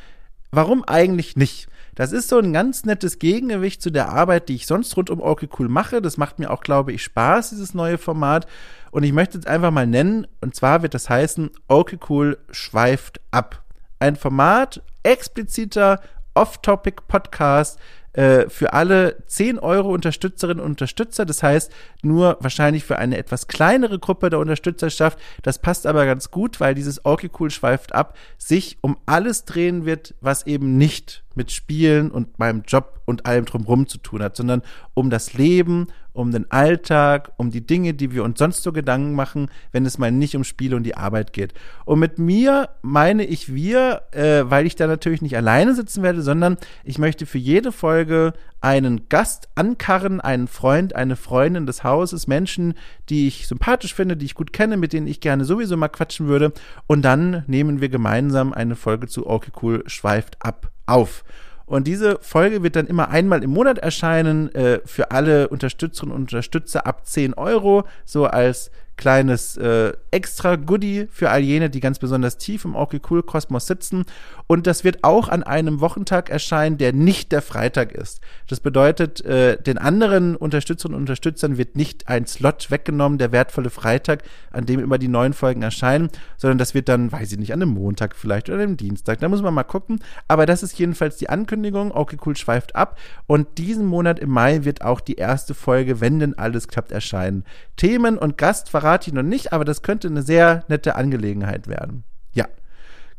warum 0.51 0.84
eigentlich 0.84 1.38
nicht? 1.38 1.67
Das 1.95 2.12
ist 2.12 2.30
so 2.30 2.38
ein 2.38 2.53
ganz 2.53 2.86
nettes 2.86 3.19
Gegengewicht 3.19 3.82
zu 3.82 3.89
der 3.89 4.10
Arbeit, 4.10 4.49
die 4.49 4.56
ich 4.56 4.67
sonst 4.67 4.95
rund 4.97 5.10
um 5.10 5.21
Okay 5.21 5.49
Cool 5.58 5.69
mache. 5.69 6.01
Das 6.01 6.17
macht 6.17 6.39
mir 6.39 6.51
auch, 6.51 6.62
glaube 6.62 6.91
ich, 6.91 7.03
Spaß, 7.03 7.51
dieses 7.51 7.73
neue 7.73 7.97
Format. 7.97 8.47
Und 8.91 9.03
ich 9.03 9.13
möchte 9.13 9.38
es 9.38 9.47
einfach 9.47 9.71
mal 9.71 9.88
nennen. 9.88 10.27
Und 10.41 10.56
zwar 10.56 10.82
wird 10.84 10.93
das 10.93 11.10
heißen, 11.10 11.51
Okay 11.67 11.97
Cool 12.10 12.38
schweift 12.51 13.21
ab 13.32 13.63
ein 14.00 14.16
Format 14.16 14.82
expliziter 15.04 16.02
Off-Topic-Podcast 16.34 17.80
äh, 18.18 18.50
für 18.50 18.74
alle 18.74 19.24
10 19.28 19.60
Euro 19.60 19.94
Unterstützerinnen 19.94 20.64
und 20.64 20.72
Unterstützer. 20.72 21.24
Das 21.24 21.44
heißt, 21.44 21.72
nur 22.02 22.38
wahrscheinlich 22.40 22.84
für 22.84 22.98
eine 22.98 23.18
etwas 23.18 23.48
kleinere 23.48 24.00
Gruppe 24.00 24.32
der 24.32 24.40
Unterstützerschaft. 24.40 25.20
Das 25.44 25.60
passt 25.60 25.86
aber 25.86 26.06
ganz 26.06 26.32
gut, 26.32 26.60
weil 26.60 26.74
dieses 26.74 27.06
Okay 27.06 27.30
Cool 27.40 27.52
schweift 27.52 27.94
ab, 27.94 28.18
sich 28.40 28.80
um 28.82 28.98
alles 29.06 29.46
drehen 29.46 29.86
wird, 29.86 30.16
was 30.20 30.48
eben 30.48 30.78
nicht 30.78 31.24
mit 31.36 31.52
Spielen 31.52 32.10
und 32.10 32.40
meinem 32.40 32.64
Job 32.68 33.02
und 33.06 33.28
allem 33.28 33.46
drumherum 33.46 33.88
zu 33.88 34.00
tun 34.00 34.24
hat, 34.24 34.36
sondern 34.36 34.64
um 34.96 35.12
das 35.12 35.34
Leben, 35.34 35.88
um 36.17 36.32
den 36.32 36.49
Alltag, 36.51 37.32
um 37.38 37.51
die 37.51 37.65
Dinge, 37.65 37.93
die 37.93 38.12
wir 38.12 38.23
uns 38.23 38.39
sonst 38.39 38.63
so 38.63 38.71
Gedanken 38.71 39.13
machen, 39.13 39.49
wenn 39.71 39.86
es 39.86 39.97
mal 39.97 40.12
nicht 40.12 40.36
um 40.36 40.43
Spiele 40.43 40.75
und 40.75 40.84
die 40.84 40.97
Arbeit 40.97 41.32
geht. 41.32 41.53
Und 41.86 41.99
mit 41.99 42.17
mir 42.17 42.69
meine 42.82 43.23
ich 43.23 43.53
wir, 43.53 44.01
äh, 44.12 44.43
weil 44.45 44.65
ich 44.65 44.75
da 44.75 44.88
natürlich 44.88 45.21
nicht 45.21 45.38
alleine 45.38 45.75
sitzen 45.75 46.01
werde, 46.01 46.21
sondern 46.23 46.58
ich 46.84 46.97
möchte 46.97 47.25
für 47.25 47.38
jede 47.38 47.71
Folge 47.71 48.34
einen 48.62 49.08
Gast 49.10 49.47
ankarren, 49.53 50.19
einen 50.19 50.47
Freund, 50.47 50.95
eine 50.95 51.15
Freundin 51.15 51.67
des 51.67 51.84
Hauses, 51.84 52.25
Menschen, 52.25 52.73
die 53.10 53.27
ich 53.27 53.47
sympathisch 53.47 53.93
finde, 53.93 54.17
die 54.17 54.25
ich 54.25 54.34
gut 54.34 54.51
kenne, 54.51 54.77
mit 54.77 54.93
denen 54.93 55.06
ich 55.06 55.21
gerne 55.21 55.45
sowieso 55.45 55.77
mal 55.77 55.88
quatschen 55.88 56.27
würde. 56.27 56.51
Und 56.88 57.03
dann 57.03 57.43
nehmen 57.45 57.80
wir 57.80 57.89
gemeinsam 57.89 58.53
eine 58.53 58.75
Folge 58.75 59.08
zu 59.08 59.27
Okay 59.27 59.51
Cool 59.62 59.84
schweift 59.86 60.38
ab 60.43 60.71
auf. 60.88 61.23
Und 61.67 61.86
diese 61.86 62.17
Folge 62.21 62.63
wird 62.63 62.77
dann 62.77 62.88
immer 62.88 63.10
einmal 63.10 63.43
im 63.43 63.51
Monat 63.51 63.77
erscheinen 63.77 64.53
äh, 64.56 64.80
für 64.86 65.12
alle 65.12 65.49
Unterstützerinnen 65.49 66.15
und 66.15 66.21
Unterstützer 66.21 66.88
ab 66.88 67.06
10 67.06 67.34
Euro, 67.34 67.84
so 68.06 68.25
als 68.25 68.71
kleines 68.98 69.56
äh, 69.58 69.94
extra 70.12 70.56
Goodie 70.56 71.08
für 71.12 71.30
all 71.30 71.42
jene, 71.42 71.70
die 71.70 71.80
ganz 71.80 72.00
besonders 72.00 72.38
tief 72.38 72.66
im 72.66 72.76
Okay 72.76 73.00
Cool 73.10 73.24
Kosmos 73.24 73.68
sitzen. 73.68 74.06
Und 74.48 74.66
das 74.66 74.84
wird 74.84 75.04
auch 75.04 75.30
an 75.30 75.44
einem 75.44 75.82
Wochentag 75.82 76.30
erscheinen, 76.30 76.78
der 76.78 76.94
nicht 76.94 77.32
der 77.32 77.42
Freitag 77.42 77.92
ist. 77.92 78.22
Das 78.48 78.60
bedeutet, 78.60 79.24
äh, 79.26 79.62
den 79.62 79.78
anderen 79.78 80.36
Unterstützerinnen 80.36 80.96
und 80.96 81.02
Unterstützern 81.04 81.58
wird 81.58 81.76
nicht 81.76 82.08
ein 82.08 82.26
Slot 82.26 82.72
weggenommen, 82.72 83.18
der 83.18 83.32
wertvolle 83.32 83.70
Freitag, 83.70 84.24
an 84.52 84.66
dem 84.66 84.80
immer 84.80 84.98
die 84.98 85.10
neuen 85.10 85.34
Folgen 85.34 85.62
erscheinen, 85.62 86.10
sondern 86.38 86.58
das 86.58 86.74
wird 86.74 86.90
dann, 86.90 87.12
weiß 87.12 87.32
ich 87.32 87.38
nicht, 87.38 87.54
an 87.54 87.62
einem 87.62 87.74
Montag 87.74 88.16
vielleicht 88.16 88.50
oder 88.50 88.64
einem 88.64 88.78
Dienstag. 88.78 89.20
Da 89.20 89.30
muss 89.30 89.42
man 89.42 89.54
mal 89.54 89.64
gucken. 89.64 90.00
Aber 90.28 90.46
das 90.46 90.64
ist 90.64 90.80
jedenfalls 90.80 91.18
die 91.18 91.30
Ankündigung. 91.30 91.92
Okay 91.92 92.18
Cool 92.26 92.36
schweift 92.36 92.76
ab. 92.76 92.98
Und 93.28 93.58
diesen 93.58 93.86
Monat 93.86 94.20
im 94.20 94.32
Mai 94.32 94.64
wird 94.64 94.82
auch 94.82 95.02
die 95.02 95.16
erste 95.16 95.54
Folge, 95.54 96.02
wenn 96.02 96.20
denn 96.20 96.38
alles 96.38 96.68
klappt, 96.68 96.92
erscheinen. 96.92 97.44
Themen 97.76 98.18
und 98.18 98.38
Gast 98.38 98.70
verrate 98.88 99.10
ich 99.10 99.13
noch 99.13 99.23
nicht, 99.23 99.52
aber 99.52 99.65
das 99.65 99.82
könnte 99.82 100.08
eine 100.08 100.21
sehr 100.21 100.63
nette 100.69 100.95
Angelegenheit 100.95 101.67
werden. 101.67 102.06
Ja, 102.34 102.45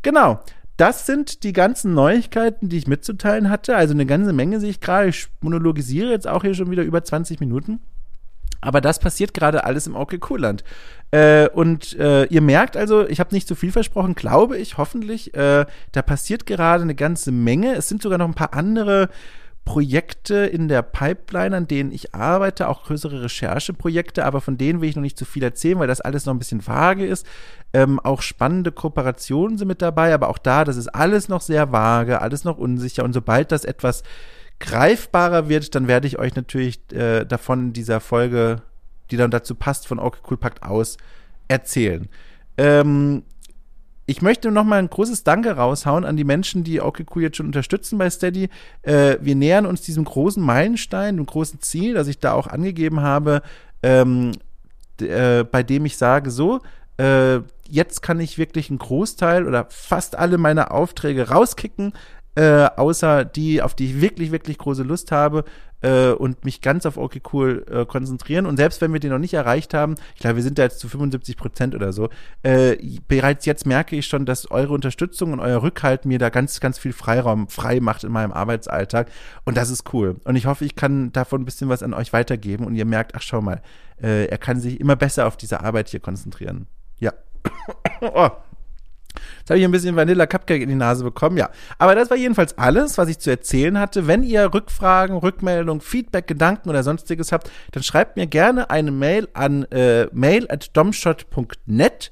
genau. 0.01 0.41
Das 0.79 1.07
sind 1.07 1.43
die 1.43 1.53
ganzen 1.53 1.93
Neuigkeiten, 1.93 2.69
die 2.69 2.79
ich 2.79 2.87
mitzuteilen 2.87 3.51
hatte. 3.51 3.77
Also 3.77 3.93
eine 3.93 4.07
ganze 4.07 4.33
Menge 4.33 4.61
sehe 4.61 4.71
ich 4.71 4.81
gerade. 4.81 5.09
Ich 5.09 5.29
monologisiere 5.41 6.11
jetzt 6.11 6.27
auch 6.27 6.43
hier 6.43 6.55
schon 6.55 6.71
wieder 6.71 6.85
über 6.85 7.05
20 7.05 7.41
Minuten. 7.41 7.81
Aber 8.61 8.81
das 8.81 8.99
passiert 8.99 9.35
gerade 9.35 9.65
alles 9.65 9.87
im 9.87 9.95
Okay 9.95 10.21
Cool 10.31 10.41
Land. 10.41 10.65
Äh, 11.11 11.49
und 11.51 11.99
äh, 11.99 12.25
ihr 12.25 12.41
merkt 12.41 12.77
also, 12.77 13.07
ich 13.07 13.21
habe 13.21 13.35
nicht 13.35 13.47
zu 13.47 13.55
viel 13.55 13.73
versprochen, 13.73 14.15
glaube 14.15 14.57
ich, 14.57 14.79
hoffentlich. 14.79 15.35
Äh, 15.35 15.67
da 15.93 16.03
passiert 16.03 16.47
gerade 16.47 16.83
eine 16.83 16.95
ganze 16.95 17.31
Menge. 17.31 17.75
Es 17.75 17.89
sind 17.89 18.01
sogar 18.01 18.19
noch 18.19 18.29
ein 18.29 18.35
paar 18.35 18.55
andere 18.55 19.11
Projekte 19.69 20.47
in 20.47 20.67
der 20.69 20.81
Pipeline, 20.81 21.55
an 21.55 21.69
denen 21.69 21.93
ich 21.93 22.15
arbeite, 22.15 22.69
auch 22.69 22.85
größere 22.85 23.25
Rechercheprojekte, 23.25 24.25
aber 24.25 24.41
von 24.41 24.57
denen 24.57 24.81
will 24.81 24.89
ich 24.89 24.97
noch 24.97 25.03
nicht 25.03 25.19
zu 25.19 25.27
viel 25.27 25.43
erzählen, 25.43 25.79
weil 25.79 25.87
das 25.87 26.01
alles 26.01 26.25
noch 26.25 26.33
ein 26.33 26.39
bisschen 26.39 26.67
vage 26.67 27.05
ist. 27.05 27.27
Ähm, 27.75 28.01
auch 28.01 28.23
spannende 28.23 28.73
Kooperationen 28.73 29.59
sind 29.59 29.69
mit 29.69 29.83
dabei, 29.83 30.15
aber 30.15 30.31
auch 30.31 30.39
da, 30.39 30.65
das 30.65 30.79
ist 30.79 30.89
alles 30.89 31.29
noch 31.29 31.43
sehr 31.43 31.71
vage, 31.71 32.23
alles 32.23 32.45
noch 32.45 32.57
unsicher. 32.57 33.05
Und 33.05 33.13
sobald 33.13 33.53
das 33.53 33.67
etwas 33.67 34.05
greifbarer 34.59 35.51
wird, 35.51 35.75
dann 35.75 35.87
werde 35.87 36.07
ich 36.07 36.19
euch 36.19 36.35
natürlich 36.35 36.81
äh, 36.95 37.27
davon 37.27 37.67
in 37.67 37.73
dieser 37.75 38.01
Folge, 38.01 38.63
die 39.11 39.19
dann 39.19 39.31
dazu 39.31 39.55
passt, 39.55 39.87
von 39.87 39.99
Okay 39.99 40.21
Cool 40.31 40.39
Pakt 40.39 40.63
aus 40.63 40.97
erzählen. 41.47 42.09
Ähm, 42.57 43.23
ich 44.09 44.23
möchte 44.23 44.51
noch 44.51 44.65
mal 44.65 44.79
ein 44.79 44.89
großes 44.89 45.23
Danke 45.23 45.51
raushauen 45.53 46.07
an 46.07 46.17
die 46.17 46.25
Menschen, 46.25 46.65
die 46.65 46.81
cool 46.81 47.23
jetzt 47.23 47.37
schon 47.37 47.45
unterstützen 47.45 47.99
bei 47.99 48.09
Steady. 48.09 48.49
Äh, 48.81 49.19
wir 49.21 49.35
nähern 49.35 49.67
uns 49.67 49.83
diesem 49.83 50.05
großen 50.05 50.43
Meilenstein, 50.43 51.19
dem 51.19 51.27
großen 51.27 51.61
Ziel, 51.61 51.93
das 51.93 52.09
ich 52.09 52.19
da 52.19 52.33
auch 52.33 52.47
angegeben 52.47 53.03
habe, 53.03 53.43
ähm, 53.83 54.33
äh, 54.99 55.45
bei 55.45 55.63
dem 55.63 55.85
ich 55.85 55.99
sage, 55.99 56.31
so, 56.31 56.61
äh, 56.97 57.41
jetzt 57.69 58.01
kann 58.01 58.19
ich 58.19 58.39
wirklich 58.39 58.71
einen 58.71 58.79
Großteil 58.79 59.47
oder 59.47 59.67
fast 59.69 60.17
alle 60.17 60.39
meine 60.39 60.71
Aufträge 60.71 61.29
rauskicken, 61.29 61.93
äh, 62.39 62.71
außer 62.77 63.25
die, 63.25 63.63
auf 63.63 63.75
die 63.75 63.87
ich 63.87 64.01
wirklich, 64.01 64.31
wirklich 64.31 64.59
große 64.59 64.85
Lust 64.85 65.11
habe 65.11 65.45
äh, 65.81 66.11
und 66.11 66.45
mich 66.45 66.61
ganz 66.61 66.87
auf 66.87 66.97
okay 66.97 67.21
cool 67.33 67.67
äh, 67.69 67.85
konzentrieren. 67.85 68.47
Und 68.47 68.59
selbst 68.59 68.81
wenn 68.81 68.93
wir 68.93 69.01
den 69.01 69.11
noch 69.11 69.19
nicht 69.19 69.35
erreicht 69.35 69.75
haben, 69.75 69.97
ich 70.15 70.21
glaube, 70.21 70.37
wir 70.37 70.45
sind 70.45 70.57
da 70.57 70.63
jetzt 70.63 70.79
zu 70.79 70.89
75 70.89 71.37
Prozent 71.37 71.75
oder 71.75 71.93
so, 71.93 72.11
äh, 72.45 72.77
bereits 73.09 73.45
jetzt 73.45 73.67
merke 73.67 73.97
ich 73.97 74.07
schon, 74.07 74.25
dass 74.25 74.53
eure 74.53 74.73
Unterstützung 74.73 75.33
und 75.33 75.41
euer 75.41 75.65
Rückhalt 75.65 76.05
mir 76.05 76.21
da 76.21 76.29
ganz, 76.29 76.61
ganz 76.61 76.79
viel 76.79 76.93
Freiraum 76.93 77.49
frei 77.49 77.81
macht 77.81 78.05
in 78.05 78.13
meinem 78.13 78.31
Arbeitsalltag. 78.31 79.11
Und 79.45 79.57
das 79.57 79.69
ist 79.71 79.93
cool. 79.93 80.15
Und 80.23 80.37
ich 80.37 80.47
hoffe, 80.47 80.65
ich 80.65 80.77
kann 80.77 81.11
davon 81.11 81.43
ein 81.43 81.45
bisschen 81.45 81.69
was 81.69 81.83
an 81.83 81.93
euch 81.93 82.13
weitergeben 82.13 82.67
und 82.67 82.77
ihr 82.77 82.85
merkt, 82.85 83.17
ach 83.17 83.23
schau 83.23 83.41
mal, 83.41 83.63
äh, 84.01 84.27
er 84.27 84.39
kann 84.39 84.61
sich 84.61 84.79
immer 84.79 84.95
besser 84.95 85.27
auf 85.27 85.37
diese 85.37 85.65
Arbeit 85.65 85.89
hier 85.89 85.99
konzentrieren. 85.99 86.69
Ja. 87.01 87.13
oh. 88.01 88.31
Jetzt 89.39 89.51
habe 89.51 89.59
ich 89.59 89.65
ein 89.65 89.71
bisschen 89.71 89.97
Vanilla 89.97 90.27
Cupcake 90.27 90.63
in 90.63 90.69
die 90.69 90.75
Nase 90.75 91.05
bekommen, 91.05 91.37
ja. 91.37 91.51
Aber 91.79 91.95
das 91.95 92.11
war 92.11 92.17
jedenfalls 92.17 92.57
alles, 92.59 92.99
was 92.99 93.09
ich 93.09 93.19
zu 93.19 93.31
erzählen 93.31 93.79
hatte. 93.79 94.07
Wenn 94.07 94.23
ihr 94.23 94.53
Rückfragen, 94.53 95.17
Rückmeldungen, 95.17 95.81
Feedback, 95.81 96.27
Gedanken 96.27 96.69
oder 96.69 96.83
sonstiges 96.83 97.33
habt, 97.33 97.51
dann 97.73 97.83
schreibt 97.83 98.17
mir 98.17 98.27
gerne 98.27 98.71
eine 98.71 98.91
Mail 98.91 99.29
an 99.33 99.65
äh, 99.65 100.09
mail 100.13 100.47
at 100.51 100.77
domshot.net. 100.77 102.11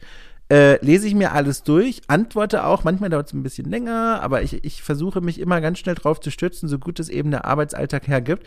Äh, 0.48 0.84
lese 0.84 1.08
ich 1.08 1.14
mir 1.16 1.32
alles 1.32 1.64
durch, 1.64 2.02
antworte 2.06 2.64
auch. 2.64 2.84
Manchmal 2.84 3.10
dauert 3.10 3.26
es 3.26 3.32
ein 3.32 3.42
bisschen 3.42 3.68
länger, 3.68 4.20
aber 4.22 4.42
ich, 4.42 4.64
ich 4.64 4.80
versuche 4.80 5.20
mich 5.20 5.40
immer 5.40 5.60
ganz 5.60 5.80
schnell 5.80 5.96
drauf 5.96 6.20
zu 6.20 6.30
stürzen, 6.30 6.68
so 6.68 6.78
gut 6.78 7.00
es 7.00 7.08
eben 7.08 7.32
der 7.32 7.46
Arbeitsalltag 7.46 8.06
hergibt. 8.06 8.46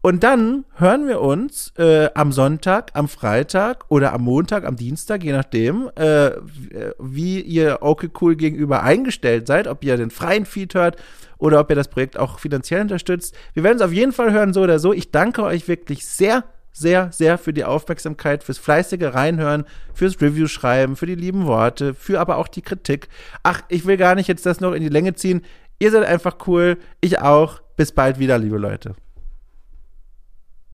Und 0.00 0.22
dann 0.22 0.64
hören 0.76 1.08
wir 1.08 1.20
uns 1.20 1.72
äh, 1.76 2.08
am 2.14 2.30
Sonntag, 2.30 2.92
am 2.94 3.08
Freitag 3.08 3.84
oder 3.88 4.12
am 4.12 4.22
Montag, 4.22 4.64
am 4.64 4.76
Dienstag, 4.76 5.24
je 5.24 5.32
nachdem, 5.32 5.90
äh, 5.96 6.30
wie 7.00 7.40
ihr 7.40 7.78
okay 7.80 8.08
cool 8.20 8.36
gegenüber 8.36 8.84
eingestellt 8.84 9.48
seid, 9.48 9.66
ob 9.66 9.82
ihr 9.82 9.96
den 9.96 10.10
freien 10.10 10.46
Feed 10.46 10.74
hört 10.74 10.96
oder 11.38 11.58
ob 11.58 11.70
ihr 11.70 11.76
das 11.76 11.88
Projekt 11.88 12.16
auch 12.16 12.38
finanziell 12.38 12.82
unterstützt. 12.82 13.34
Wir 13.54 13.64
werden 13.64 13.76
es 13.76 13.82
auf 13.82 13.92
jeden 13.92 14.12
Fall 14.12 14.32
hören, 14.32 14.52
so 14.52 14.62
oder 14.62 14.78
so. 14.78 14.92
Ich 14.92 15.10
danke 15.10 15.42
euch 15.42 15.66
wirklich 15.66 16.06
sehr, 16.06 16.44
sehr, 16.72 17.10
sehr 17.10 17.36
für 17.36 17.52
die 17.52 17.64
Aufmerksamkeit, 17.64 18.44
fürs 18.44 18.58
fleißige 18.58 19.14
Reinhören, 19.14 19.64
fürs 19.94 20.20
Review 20.20 20.46
schreiben, 20.46 20.94
für 20.94 21.06
die 21.06 21.16
lieben 21.16 21.46
Worte, 21.46 21.94
für 21.94 22.20
aber 22.20 22.36
auch 22.36 22.48
die 22.48 22.62
Kritik. 22.62 23.08
Ach, 23.42 23.62
ich 23.68 23.84
will 23.84 23.96
gar 23.96 24.14
nicht 24.14 24.28
jetzt 24.28 24.46
das 24.46 24.60
noch 24.60 24.74
in 24.74 24.82
die 24.82 24.88
Länge 24.88 25.14
ziehen. 25.14 25.42
Ihr 25.80 25.90
seid 25.90 26.04
einfach 26.04 26.36
cool, 26.46 26.78
ich 27.00 27.20
auch. 27.20 27.60
Bis 27.76 27.92
bald 27.92 28.18
wieder, 28.18 28.38
liebe 28.38 28.58
Leute. 28.58 28.94